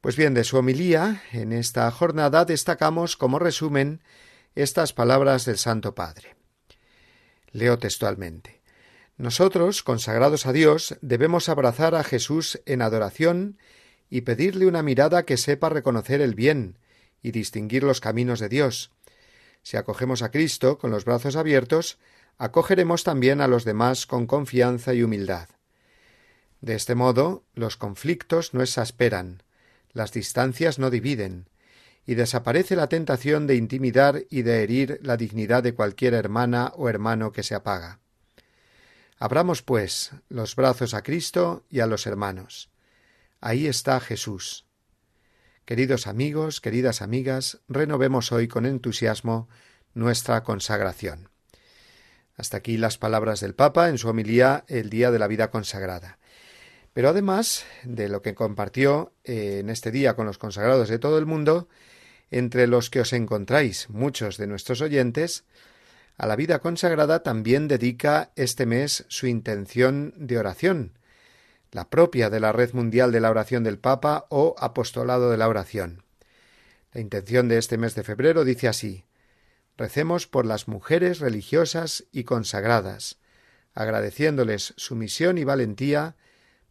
[0.00, 4.02] Pues bien, de su homilía, en esta jornada destacamos como resumen
[4.54, 6.36] estas palabras del Santo Padre.
[7.54, 8.60] Leo textualmente.
[9.16, 13.58] Nosotros, consagrados a Dios, debemos abrazar a Jesús en adoración
[14.10, 16.78] y pedirle una mirada que sepa reconocer el bien
[17.22, 18.90] y distinguir los caminos de Dios.
[19.62, 21.98] Si acogemos a Cristo con los brazos abiertos,
[22.38, 25.48] acogeremos también a los demás con confianza y humildad.
[26.60, 29.44] De este modo, los conflictos no exasperan,
[29.92, 31.48] las distancias no dividen,
[32.06, 36.88] y desaparece la tentación de intimidar y de herir la dignidad de cualquier hermana o
[36.88, 38.00] hermano que se apaga.
[39.18, 42.70] Abramos, pues, los brazos a Cristo y a los hermanos.
[43.40, 44.66] Ahí está Jesús.
[45.64, 49.48] Queridos amigos, queridas amigas, renovemos hoy con entusiasmo
[49.94, 51.30] nuestra consagración.
[52.36, 56.18] Hasta aquí las palabras del Papa en su homilía el día de la vida consagrada.
[56.92, 61.18] Pero además de lo que compartió eh, en este día con los consagrados de todo
[61.18, 61.68] el mundo,
[62.30, 65.44] entre los que os encontráis muchos de nuestros oyentes,
[66.16, 70.92] a la vida consagrada también dedica este mes su intención de oración,
[71.72, 75.48] la propia de la Red Mundial de la Oración del Papa o Apostolado de la
[75.48, 76.04] Oración.
[76.92, 79.04] La intención de este mes de febrero dice así
[79.76, 83.18] Recemos por las mujeres religiosas y consagradas,
[83.74, 86.14] agradeciéndoles su misión y valentía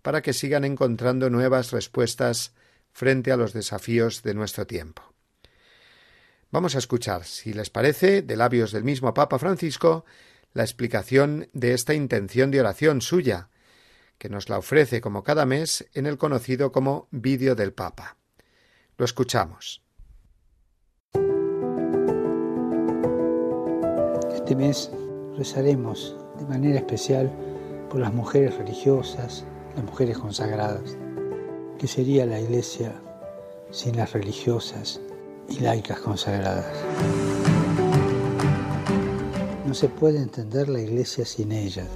[0.02, 2.54] para que sigan encontrando nuevas respuestas
[2.94, 5.12] frente a los desafíos de nuestro tiempo.
[6.54, 10.06] Vamos a escuchar, si les parece, de labios del mismo Papa Francisco,
[10.54, 13.50] la explicación de esta intención de oración suya,
[14.20, 18.18] que nos la ofrece como cada mes en el conocido como vídeo del Papa.
[18.98, 19.82] Lo escuchamos.
[24.36, 24.92] Este mes
[25.36, 27.32] rezaremos de manera especial
[27.89, 29.44] por las mujeres religiosas,
[29.76, 31.00] las mujeres consagradas,
[31.80, 32.94] que sería la Iglesia
[33.72, 35.02] sin las religiosas
[35.49, 36.65] y laicas consagradas.
[39.65, 41.88] No se puede entender la Iglesia sin ellas.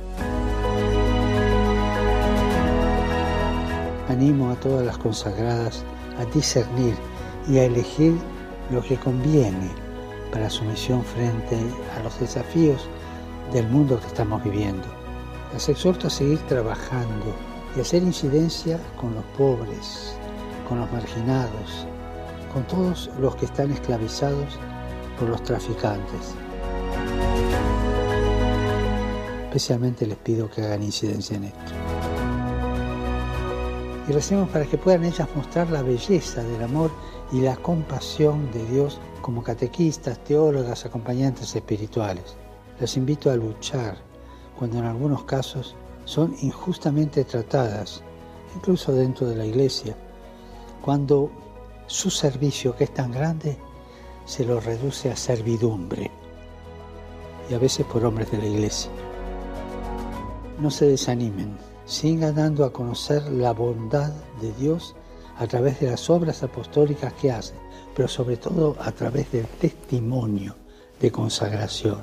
[4.09, 5.83] Animo a todas las consagradas
[6.17, 6.95] a discernir
[7.47, 8.13] y a elegir
[8.71, 9.69] lo que conviene
[10.31, 11.57] para su misión frente
[11.95, 12.87] a los desafíos
[13.53, 14.87] del mundo que estamos viviendo.
[15.53, 17.33] Las exhorto a seguir trabajando
[17.75, 20.15] y hacer incidencia con los pobres,
[20.67, 21.87] con los marginados,
[22.57, 24.57] con todos los que están esclavizados
[25.19, 26.33] por los traficantes.
[29.43, 31.71] Especialmente les pido que hagan incidencia en esto.
[34.07, 36.89] Y recemos para que puedan ellas mostrar la belleza del amor
[37.31, 42.37] y la compasión de Dios como catequistas, teólogas, acompañantes espirituales.
[42.79, 43.97] Les invito a luchar
[44.57, 48.01] cuando en algunos casos son injustamente tratadas,
[48.55, 49.95] incluso dentro de la iglesia,
[50.81, 51.29] cuando
[51.87, 53.57] su servicio, que es tan grande,
[54.25, 56.11] se lo reduce a servidumbre,
[57.49, 58.91] y a veces por hombres de la iglesia.
[60.59, 64.11] No se desanimen, sigan dando a conocer la bondad
[64.41, 64.95] de Dios
[65.37, 67.67] a través de las obras apostólicas que hacen
[67.97, 70.55] pero sobre todo a través del testimonio
[70.99, 71.97] de consagración.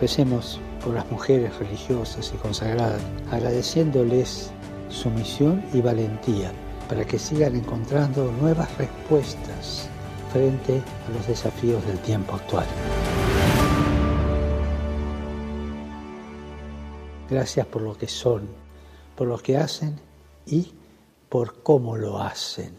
[0.00, 4.52] Recemos por las mujeres religiosas y consagradas, agradeciéndoles
[4.88, 6.52] su misión y valentía
[6.88, 9.88] para que sigan encontrando nuevas respuestas
[10.32, 12.66] frente a los desafíos del tiempo actual.
[17.28, 18.48] Gracias por lo que son,
[19.16, 19.98] por lo que hacen
[20.46, 20.72] y
[21.28, 22.74] por cómo lo hacen.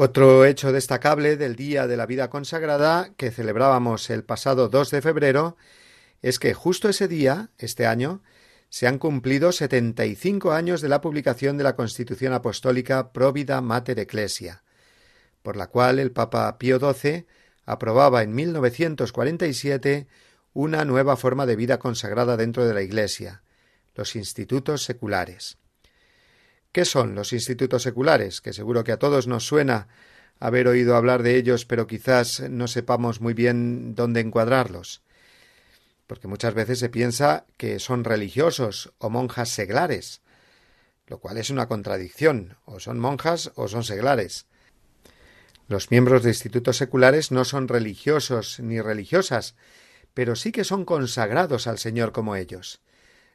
[0.00, 5.02] Otro hecho destacable del Día de la Vida Consagrada que celebrábamos el pasado 2 de
[5.02, 5.56] febrero
[6.22, 8.22] es que justo ese día, este año,
[8.68, 14.62] se han cumplido 75 años de la publicación de la Constitución Apostólica Provida Mater Ecclesia,
[15.42, 17.26] por la cual el Papa Pío XII
[17.66, 20.06] aprobaba en 1947
[20.54, 23.42] una nueva forma de vida consagrada dentro de la Iglesia,
[23.96, 25.58] los institutos seculares.
[26.78, 28.40] ¿Qué son los institutos seculares?
[28.40, 29.88] Que seguro que a todos nos suena
[30.38, 35.02] haber oído hablar de ellos, pero quizás no sepamos muy bien dónde encuadrarlos
[36.06, 40.22] porque muchas veces se piensa que son religiosos o monjas seglares,
[41.08, 44.46] lo cual es una contradicción, o son monjas o son seglares.
[45.66, 49.56] Los miembros de institutos seculares no son religiosos ni religiosas,
[50.14, 52.80] pero sí que son consagrados al Señor como ellos.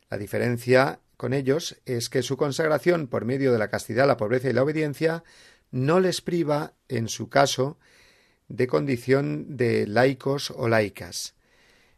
[0.10, 4.50] La diferencia con ellos es que su consagración por medio de la castidad, la pobreza
[4.50, 5.24] y la obediencia
[5.72, 7.80] no les priva, en su caso,
[8.50, 11.36] de condición de laicos o laicas.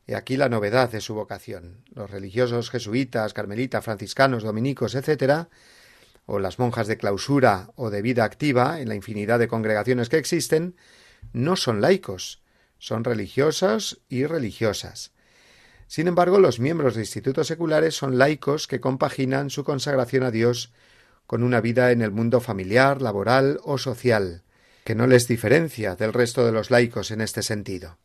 [0.05, 1.83] Y aquí la novedad de su vocación.
[1.95, 5.47] Los religiosos jesuitas, carmelitas, franciscanos, dominicos, etc.,
[6.27, 10.19] o las monjas de clausura o de vida activa en la infinidad de congregaciones que
[10.19, 10.75] existen,
[11.33, 12.43] no son laicos,
[12.77, 15.14] son religiosos y religiosas.
[15.95, 20.73] Sin embargo, los miembros de institutos seculares son laicos que compaginan su consagración a Dios
[21.25, 24.43] con una vida en el mundo familiar, laboral o social,
[24.83, 27.97] que no les diferencia del resto de los laicos en este sentido.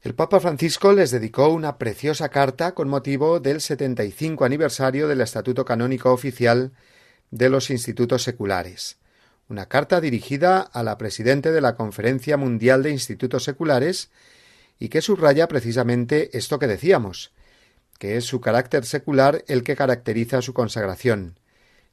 [0.00, 5.66] El Papa Francisco les dedicó una preciosa carta con motivo del 75 aniversario del Estatuto
[5.66, 6.72] Canónico Oficial
[7.30, 8.96] de los Institutos Seculares.
[9.50, 14.08] Una carta dirigida a la presidente de la Conferencia Mundial de Institutos Seculares
[14.78, 17.32] y que subraya precisamente esto que decíamos,
[17.98, 21.38] que es su carácter secular el que caracteriza su consagración,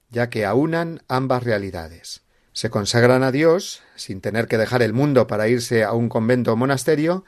[0.09, 2.21] ya que aunan ambas realidades.
[2.53, 6.51] Se consagran a Dios, sin tener que dejar el mundo para irse a un convento
[6.51, 7.23] o monasterio,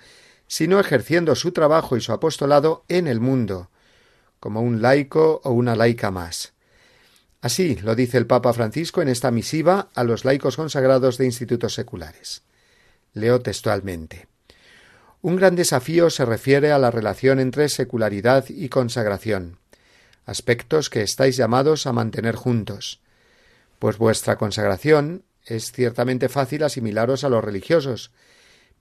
[0.48, 3.70] sino ejerciendo su trabajo y su apostolado en el mundo,
[4.40, 6.54] como un laico o una laica más.
[7.42, 11.74] Así lo dice el Papa Francisco en esta misiva a los laicos consagrados de institutos
[11.74, 12.44] seculares.
[13.14, 14.33] Leo textualmente.
[15.24, 19.58] Un gran desafío se refiere a la relación entre secularidad y consagración,
[20.26, 23.00] aspectos que estáis llamados a mantener juntos,
[23.80, 28.12] pues vuestra consagración es ciertamente fácil asimilaros a los religiosos,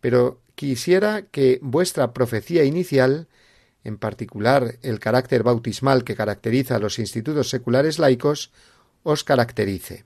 [0.00, 3.28] pero quisiera que vuestra profecía inicial,
[3.84, 8.50] en particular el carácter bautismal que caracteriza a los institutos seculares laicos,
[9.04, 10.04] os caracterice.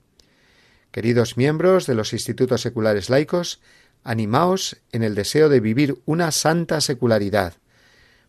[0.90, 3.58] Queridos miembros de los institutos seculares laicos,
[4.06, 7.54] animaos en el deseo de vivir una santa secularidad,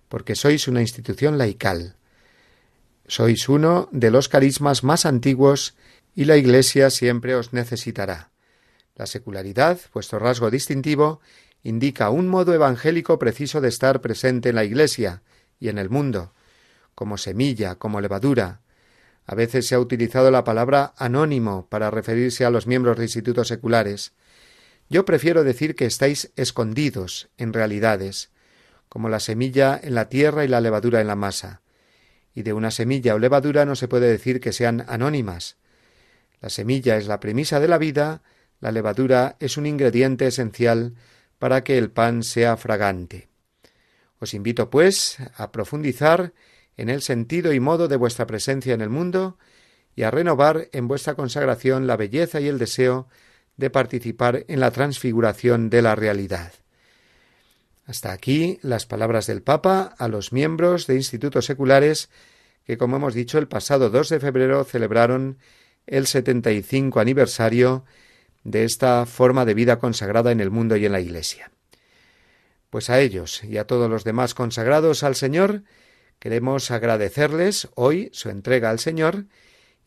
[0.10, 1.96] porque sois una institución laical.
[3.08, 5.76] Sois uno de los carismas más antiguos
[6.16, 8.32] y la Iglesia siempre os necesitará.
[8.96, 11.22] La secularidad, vuestro rasgo distintivo,
[11.64, 15.22] indica un modo evangélico preciso de estar presente en la Iglesia
[15.60, 16.34] y en el mundo,
[16.96, 18.62] como semilla, como levadura.
[19.28, 23.48] A veces se ha utilizado la palabra anónimo para referirse a los miembros de institutos
[23.48, 24.14] seculares.
[24.90, 28.32] Yo prefiero decir que estáis escondidos en realidades,
[28.88, 31.62] como la semilla en la tierra y la levadura en la masa.
[32.34, 35.58] Y de una semilla o levadura no se puede decir que sean anónimas.
[36.40, 38.22] La semilla es la premisa de la vida,
[38.60, 40.96] la levadura es un ingrediente esencial
[41.38, 43.30] para que el pan sea fragante.
[44.20, 46.34] Os invito, pues, a profundizar
[46.76, 49.38] en el sentido y modo de vuestra presencia en el mundo
[49.96, 53.08] y a renovar en vuestra consagración la belleza y el deseo
[53.58, 56.54] de participar en la transfiguración de la realidad.
[57.86, 62.10] Hasta aquí las palabras del Papa a los miembros de institutos seculares
[62.66, 65.38] que, como hemos dicho, el pasado 2 de febrero celebraron
[65.88, 67.86] el 75 aniversario
[68.44, 71.52] de esta forma de vida consagrada en el mundo y en la Iglesia.
[72.70, 75.64] Pues a ellos y a todos los demás consagrados al Señor,
[76.20, 79.26] queremos agradecerles hoy su entrega al Señor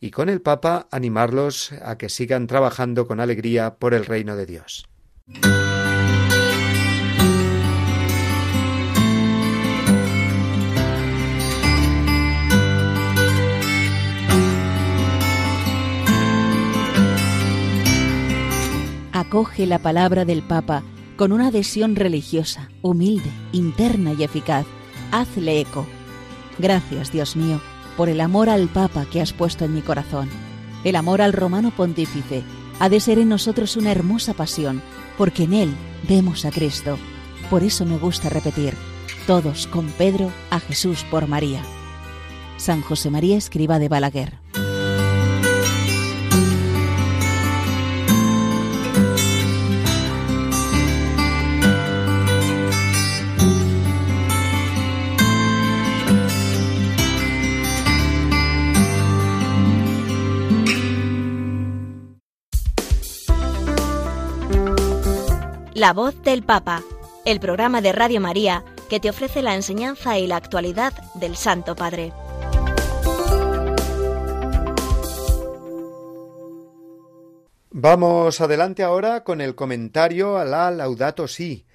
[0.01, 4.45] y con el Papa animarlos a que sigan trabajando con alegría por el reino de
[4.45, 4.89] Dios.
[19.31, 20.83] acoge la palabra del Papa
[21.15, 24.65] con una adhesión religiosa, humilde, interna y eficaz.
[25.13, 25.87] Hazle eco.
[26.59, 27.61] Gracias, Dios mío,
[27.97, 30.29] por el amor al Papa que has puesto en mi corazón.
[30.83, 32.43] El amor al romano pontífice
[32.79, 34.81] ha de ser en nosotros una hermosa pasión,
[35.17, 35.75] porque en él
[36.07, 36.97] vemos a Cristo.
[37.49, 38.73] Por eso me gusta repetir,
[39.27, 41.61] todos con Pedro, a Jesús por María.
[42.57, 44.39] San José María Escriba de Balaguer.
[65.81, 66.83] La voz del Papa,
[67.25, 71.75] el programa de Radio María que te ofrece la enseñanza y la actualidad del Santo
[71.75, 72.13] Padre.
[77.71, 81.65] Vamos adelante ahora con el comentario a la Laudato Si,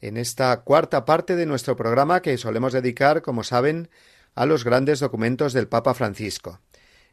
[0.00, 3.90] en esta cuarta parte de nuestro programa que solemos dedicar, como saben,
[4.34, 6.60] a los grandes documentos del Papa Francisco.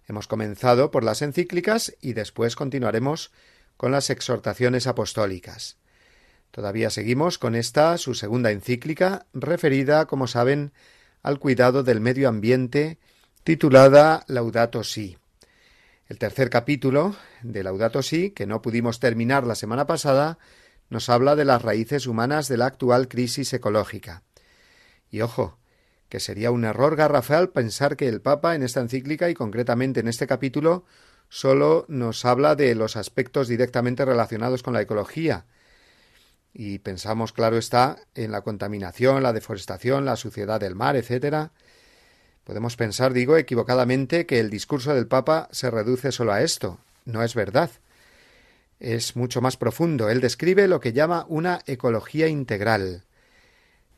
[0.07, 3.34] Hemos comenzado por las encíclicas y después continuaremos
[3.75, 5.80] con las exhortaciones apostólicas.
[6.52, 10.74] Todavía seguimos con esta, su segunda encíclica, referida, como saben,
[11.24, 12.99] al cuidado del medio ambiente,
[13.43, 15.18] titulada Laudato Si.
[16.08, 20.39] El tercer capítulo de Laudato Si, que no pudimos terminar la semana pasada,
[20.89, 24.24] nos habla de las raíces humanas de la actual crisis ecológica.
[25.10, 25.58] Y ojo,
[26.10, 30.10] que sería un error garrafal pensar que el Papa en esta encíclica y concretamente en
[30.10, 30.84] este capítulo
[31.30, 35.45] solo nos habla de los aspectos directamente relacionados con la ecología.
[36.54, 41.49] Y pensamos, claro está, en la contaminación, la deforestación, la suciedad del mar, etc.
[42.43, 46.80] Podemos pensar, digo, equivocadamente que el discurso del Papa se reduce solo a esto.
[47.06, 47.72] No es verdad.
[48.80, 50.10] Es mucho más profundo.
[50.10, 53.06] Él describe lo que llama una ecología integral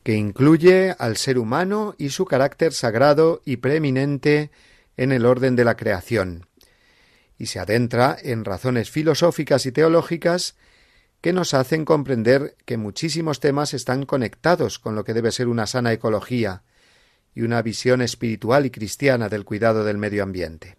[0.03, 4.51] que incluye al ser humano y su carácter sagrado y preeminente
[4.97, 6.45] en el orden de la creación,
[7.37, 10.55] y se adentra en razones filosóficas y teológicas
[11.23, 15.67] que nos hacen comprender que muchísimos temas están conectados con lo que debe ser una
[15.67, 16.63] sana ecología
[17.33, 20.75] y una visión espiritual y cristiana del cuidado del medio ambiente.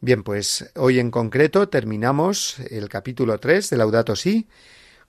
[0.00, 4.46] Bien, pues hoy en concreto terminamos el capítulo 3 de Laudato Si,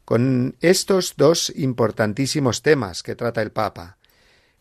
[0.03, 3.99] con estos dos importantísimos temas que trata el Papa.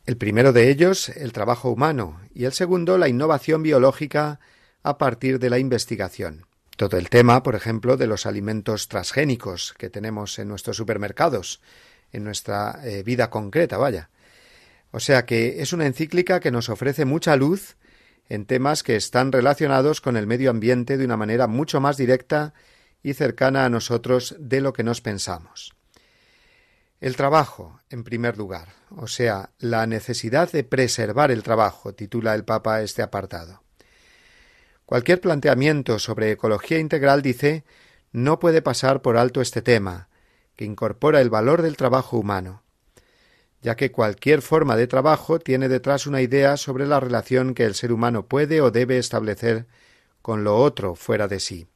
[0.04, 4.38] El primero de ellos, el trabajo humano, y el segundo, la innovación biológica
[4.82, 6.45] a partir de la investigación.
[6.76, 11.62] Todo el tema, por ejemplo, de los alimentos transgénicos que tenemos en nuestros supermercados,
[12.12, 14.10] en nuestra eh, vida concreta, vaya.
[14.90, 17.76] O sea que es una encíclica que nos ofrece mucha luz
[18.28, 22.52] en temas que están relacionados con el medio ambiente de una manera mucho más directa
[23.02, 25.74] y cercana a nosotros de lo que nos pensamos.
[27.00, 32.44] El trabajo, en primer lugar, o sea, la necesidad de preservar el trabajo, titula el
[32.44, 33.65] Papa este apartado.
[34.86, 37.64] Cualquier planteamiento sobre ecología integral, dice,
[38.12, 40.08] no puede pasar por alto este tema,
[40.54, 42.62] que incorpora el valor del trabajo humano,
[43.62, 47.74] ya que cualquier forma de trabajo tiene detrás una idea sobre la relación que el
[47.74, 49.66] ser humano puede o debe establecer
[50.22, 51.66] con lo otro fuera de sí.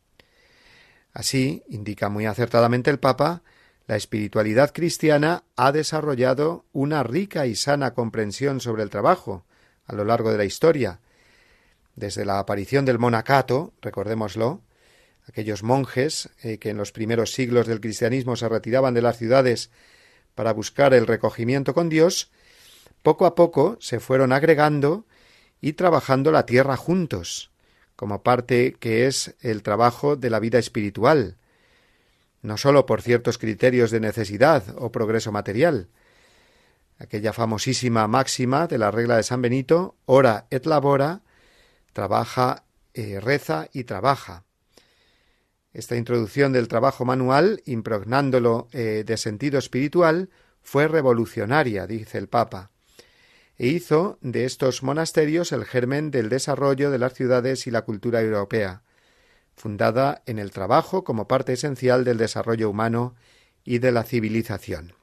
[1.12, 3.42] Así, indica muy acertadamente el Papa,
[3.88, 9.44] la espiritualidad cristiana ha desarrollado una rica y sana comprensión sobre el trabajo
[9.84, 11.00] a lo largo de la historia.
[12.00, 14.62] Desde la aparición del monacato, recordémoslo,
[15.28, 19.70] aquellos monjes eh, que en los primeros siglos del cristianismo se retiraban de las ciudades
[20.34, 22.30] para buscar el recogimiento con Dios,
[23.02, 25.04] poco a poco se fueron agregando
[25.60, 27.50] y trabajando la tierra juntos,
[27.96, 31.36] como parte que es el trabajo de la vida espiritual,
[32.40, 35.88] no sólo por ciertos criterios de necesidad o progreso material.
[36.98, 41.20] Aquella famosísima máxima de la regla de San Benito, ora et labora,
[41.92, 42.64] trabaja,
[42.94, 44.44] eh, reza y trabaja.
[45.72, 50.30] Esta introducción del trabajo manual, impregnándolo eh, de sentido espiritual,
[50.62, 52.70] fue revolucionaria, dice el Papa
[53.60, 58.22] e hizo de estos monasterios el germen del desarrollo de las ciudades y la cultura
[58.22, 58.84] europea,
[59.54, 63.16] fundada en el trabajo como parte esencial del desarrollo humano
[63.62, 64.94] y de la civilización.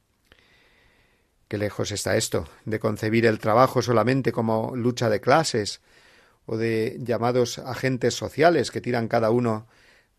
[1.48, 5.80] Qué lejos está esto de concebir el trabajo solamente como lucha de clases
[6.48, 9.68] o de llamados agentes sociales que tiran cada uno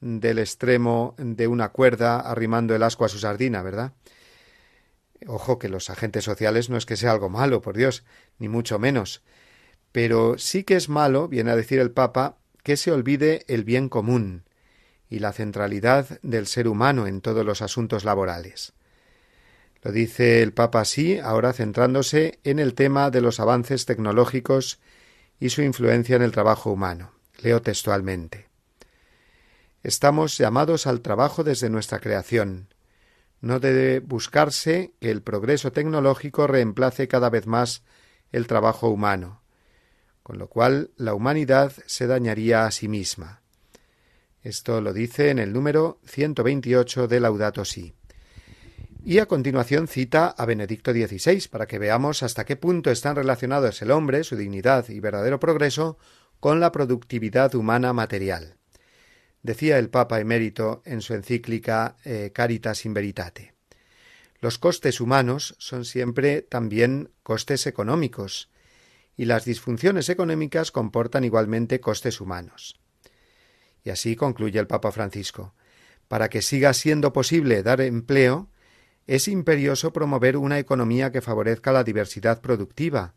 [0.00, 3.94] del extremo de una cuerda arrimando el asco a su sardina, ¿verdad?
[5.26, 8.04] Ojo que los agentes sociales no es que sea algo malo, por Dios,
[8.38, 9.22] ni mucho menos.
[9.90, 13.88] Pero sí que es malo, viene a decir el Papa, que se olvide el bien
[13.88, 14.44] común
[15.08, 18.74] y la centralidad del ser humano en todos los asuntos laborales.
[19.82, 24.78] Lo dice el Papa así, ahora centrándose en el tema de los avances tecnológicos
[25.40, 27.12] y su influencia en el trabajo humano.
[27.42, 28.48] Leo textualmente.
[29.82, 32.68] Estamos llamados al trabajo desde nuestra creación,
[33.40, 37.82] no debe buscarse que el progreso tecnológico reemplace cada vez más
[38.32, 39.42] el trabajo humano,
[40.22, 43.42] con lo cual la humanidad se dañaría a sí misma.
[44.42, 47.94] Esto lo dice en el número 128 de Laudato Si.
[49.04, 53.80] Y a continuación cita a Benedicto XVI para que veamos hasta qué punto están relacionados
[53.82, 55.98] el hombre, su dignidad y verdadero progreso
[56.40, 58.58] con la productividad humana material
[59.42, 63.54] decía el Papa emérito en su encíclica eh, Caritas in Veritate.
[64.40, 68.50] Los costes humanos son siempre también costes económicos,
[69.16, 72.78] y las disfunciones económicas comportan igualmente costes humanos.
[73.82, 75.54] Y así concluye el Papa Francisco.
[76.06, 78.48] Para que siga siendo posible dar empleo,
[79.08, 83.14] es imperioso promover una economía que favorezca la diversidad productiva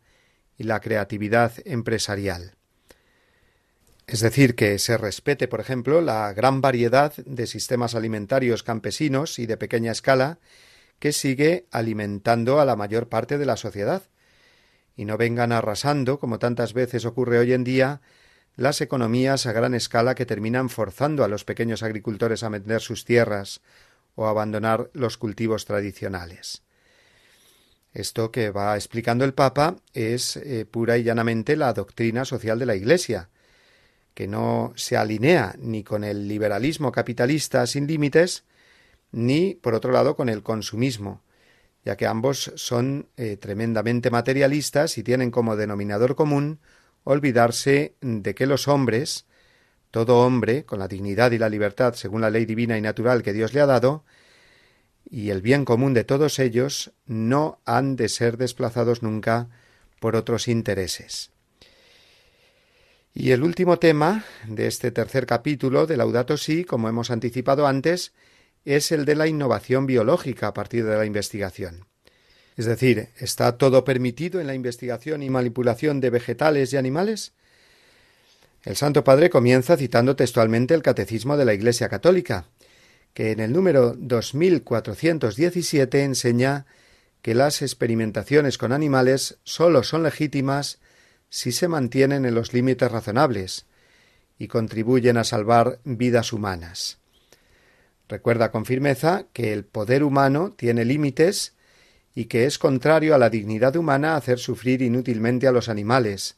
[0.56, 2.54] y la creatividad empresarial.
[4.06, 9.44] Es decir, que se respete, por ejemplo, la gran variedad de sistemas alimentarios campesinos y
[9.44, 10.38] de pequeña escala
[10.98, 14.02] que sigue alimentando a la mayor parte de la sociedad,
[14.96, 18.00] y no vengan arrasando, como tantas veces ocurre hoy en día,
[18.56, 23.04] las economías a gran escala que terminan forzando a los pequeños agricultores a vender sus
[23.04, 23.60] tierras
[24.14, 26.62] o abandonar los cultivos tradicionales.
[27.92, 32.66] Esto que va explicando el Papa es eh, pura y llanamente la doctrina social de
[32.66, 33.28] la Iglesia,
[34.14, 38.44] que no se alinea ni con el liberalismo capitalista sin límites,
[39.10, 41.22] ni, por otro lado, con el consumismo,
[41.84, 46.60] ya que ambos son eh, tremendamente materialistas y tienen como denominador común
[47.04, 49.26] olvidarse de que los hombres,
[49.92, 53.32] todo hombre, con la dignidad y la libertad según la ley divina y natural que
[53.32, 54.04] Dios le ha dado,
[55.08, 59.48] y el bien común de todos ellos, no han de ser desplazados nunca
[60.00, 61.30] por otros intereses.
[63.14, 68.12] Y el último tema de este tercer capítulo de Laudato Si, como hemos anticipado antes,
[68.64, 71.86] es el de la innovación biológica a partir de la investigación.
[72.56, 77.34] Es decir, ¿está todo permitido en la investigación y manipulación de vegetales y animales?
[78.64, 82.44] El Santo Padre comienza citando textualmente el Catecismo de la Iglesia Católica,
[83.12, 86.66] que en el número 2417 enseña
[87.22, 90.78] que las experimentaciones con animales sólo son legítimas
[91.28, 93.66] si se mantienen en los límites razonables
[94.38, 96.98] y contribuyen a salvar vidas humanas.
[98.08, 101.54] Recuerda con firmeza que el poder humano tiene límites
[102.14, 106.36] y que es contrario a la dignidad humana hacer sufrir inútilmente a los animales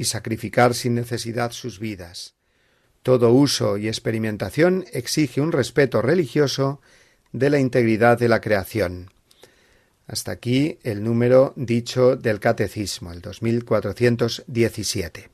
[0.00, 2.34] y sacrificar sin necesidad sus vidas.
[3.02, 6.80] Todo uso y experimentación exige un respeto religioso
[7.32, 9.10] de la integridad de la creación.
[10.06, 15.28] Hasta aquí el número dicho del Catecismo, el 2417.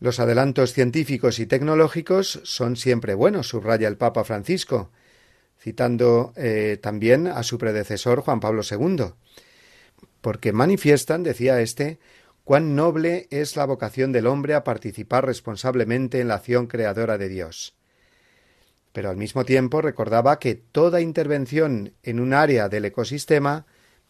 [0.00, 4.90] Los adelantos científicos y tecnológicos son siempre buenos, subraya el Papa Francisco,
[5.56, 9.12] citando eh, también a su predecesor Juan Pablo II,
[10.20, 12.00] porque manifiestan, decía éste,
[12.50, 17.28] cuán noble es la vocación del hombre a participar responsablemente en la acción creadora de
[17.28, 17.76] Dios.
[18.92, 23.66] Pero al mismo tiempo recordaba que toda intervención en un área del ecosistema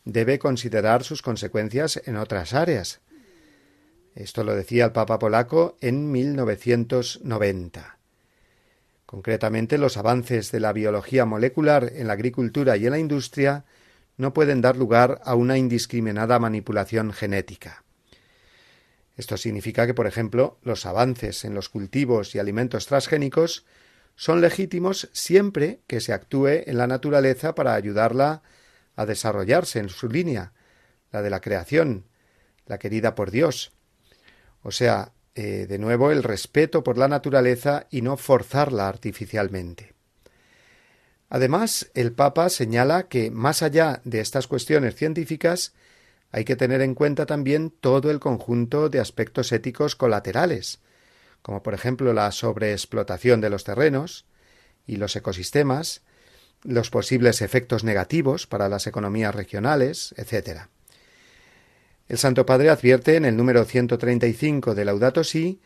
[0.07, 3.03] debe considerar sus consecuencias en otras áreas,
[4.15, 7.99] esto lo decía el Papa polaco en 1990.
[9.05, 13.67] Concretamente, los avances de la biología molecular en la agricultura y en la industria
[14.17, 17.85] no pueden dar lugar a una indiscriminada manipulación genética.
[19.21, 23.67] Esto significa que, por ejemplo, los avances en los cultivos y alimentos transgénicos
[24.17, 28.41] son legítimos siempre que se actúe en la naturaleza para ayudarla
[28.97, 30.55] a desarrollarse en su línea,
[31.13, 32.07] la de la creación,
[32.65, 33.73] la querida por Dios,
[34.63, 39.93] o sea, eh, de nuevo, el respeto por la naturaleza y no forzarla artificialmente.
[41.29, 45.75] Además, el Papa señala que, más allá de estas cuestiones científicas,
[46.33, 50.81] hay que tener en cuenta también todo el conjunto de aspectos éticos colaterales,
[51.43, 54.27] como por ejemplo la sobreexplotación de los terrenos
[54.87, 56.03] y los ecosistemas,
[56.63, 60.63] los posibles efectos negativos para las economías regionales, etc.
[62.09, 65.61] El Santo Padre advierte en el número 135 de Laudato Si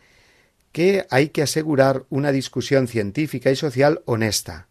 [0.72, 4.68] que hay que asegurar una discusión científica y social honesta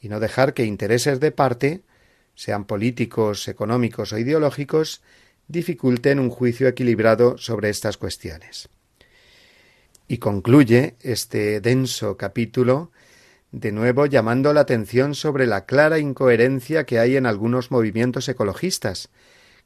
[0.00, 1.82] y no dejar que intereses de parte,
[2.36, 5.02] sean políticos, económicos o ideológicos,
[5.48, 8.68] dificulten un juicio equilibrado sobre estas cuestiones.
[10.06, 12.92] Y concluye este denso capítulo
[13.50, 19.08] de nuevo llamando la atención sobre la clara incoherencia que hay en algunos movimientos ecologistas,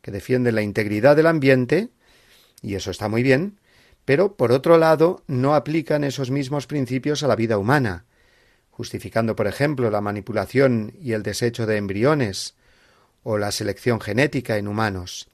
[0.00, 1.88] que defienden la integridad del ambiente,
[2.62, 3.58] y eso está muy bien,
[4.04, 8.04] pero por otro lado no aplican esos mismos principios a la vida humana,
[8.70, 12.54] justificando, por ejemplo, la manipulación y el desecho de embriones
[13.22, 15.28] o la selección genética en humanos.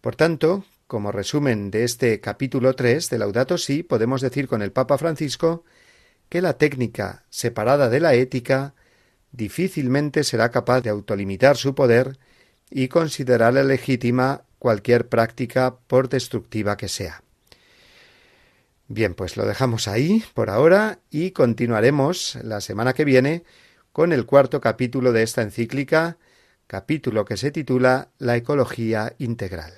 [0.00, 4.72] Por tanto, como resumen de este capítulo 3 de Laudato Si, podemos decir con el
[4.72, 5.64] Papa Francisco
[6.28, 8.74] que la técnica separada de la ética
[9.32, 12.18] difícilmente será capaz de autolimitar su poder
[12.70, 17.22] y considerarle legítima cualquier práctica por destructiva que sea.
[18.88, 23.44] Bien, pues lo dejamos ahí por ahora y continuaremos la semana que viene
[23.92, 26.18] con el cuarto capítulo de esta encíclica
[26.66, 29.72] capítulo que se titula La ecología integral.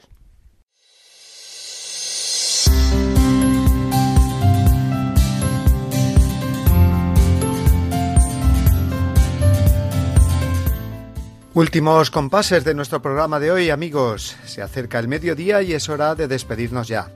[11.54, 14.36] Últimos compases de nuestro programa de hoy, amigos.
[14.44, 17.10] Se acerca el mediodía y es hora de despedirnos ya.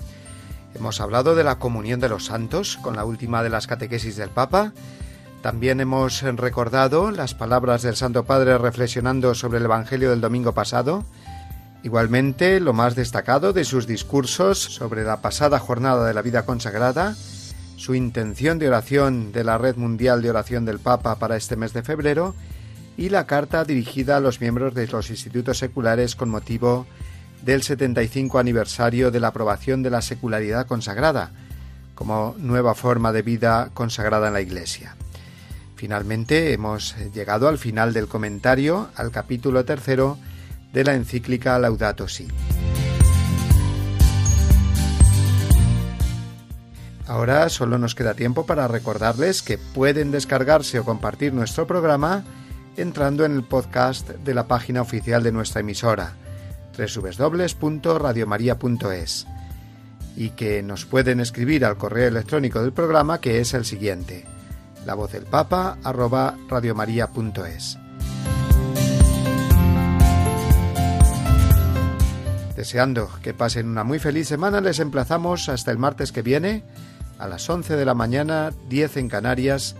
[0.75, 4.31] Hemos hablado de la comunión de los santos con la última de las catequesis del
[4.31, 4.73] Papa.
[5.43, 11.03] También hemos recordado las palabras del Santo Padre reflexionando sobre el Evangelio del domingo pasado.
[11.82, 17.16] Igualmente, lo más destacado de sus discursos sobre la pasada jornada de la vida consagrada,
[17.76, 21.72] su intención de oración de la Red Mundial de Oración del Papa para este mes
[21.72, 22.34] de febrero
[22.99, 26.86] y la carta dirigida a los miembros de los institutos seculares con motivo
[27.41, 31.30] del 75 aniversario de la aprobación de la secularidad consagrada
[31.95, 34.97] como nueva forma de vida consagrada en la Iglesia.
[35.81, 40.18] Finalmente hemos llegado al final del comentario al capítulo tercero
[40.74, 42.28] de la encíclica Laudato Si.
[47.07, 52.24] Ahora solo nos queda tiempo para recordarles que pueden descargarse o compartir nuestro programa
[52.76, 56.12] entrando en el podcast de la página oficial de nuestra emisora,
[56.76, 59.26] www.radiomaria.es,
[60.14, 64.26] y que nos pueden escribir al correo electrónico del programa que es el siguiente,
[64.87, 67.78] la voz del papa arroba radiomaria.es.
[72.57, 76.62] Deseando que pasen una muy feliz semana, les emplazamos hasta el martes que viene,
[77.18, 79.76] a las 11 de la mañana, 10 en Canarias,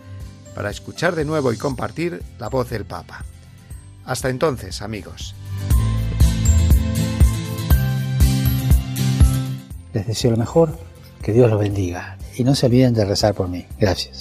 [0.55, 3.25] para escuchar de nuevo y compartir la voz del Papa.
[4.05, 5.35] Hasta entonces, amigos.
[9.93, 10.79] Les deseo lo mejor,
[11.23, 13.67] que Dios los bendiga y no se olviden de rezar por mí.
[13.79, 14.21] Gracias.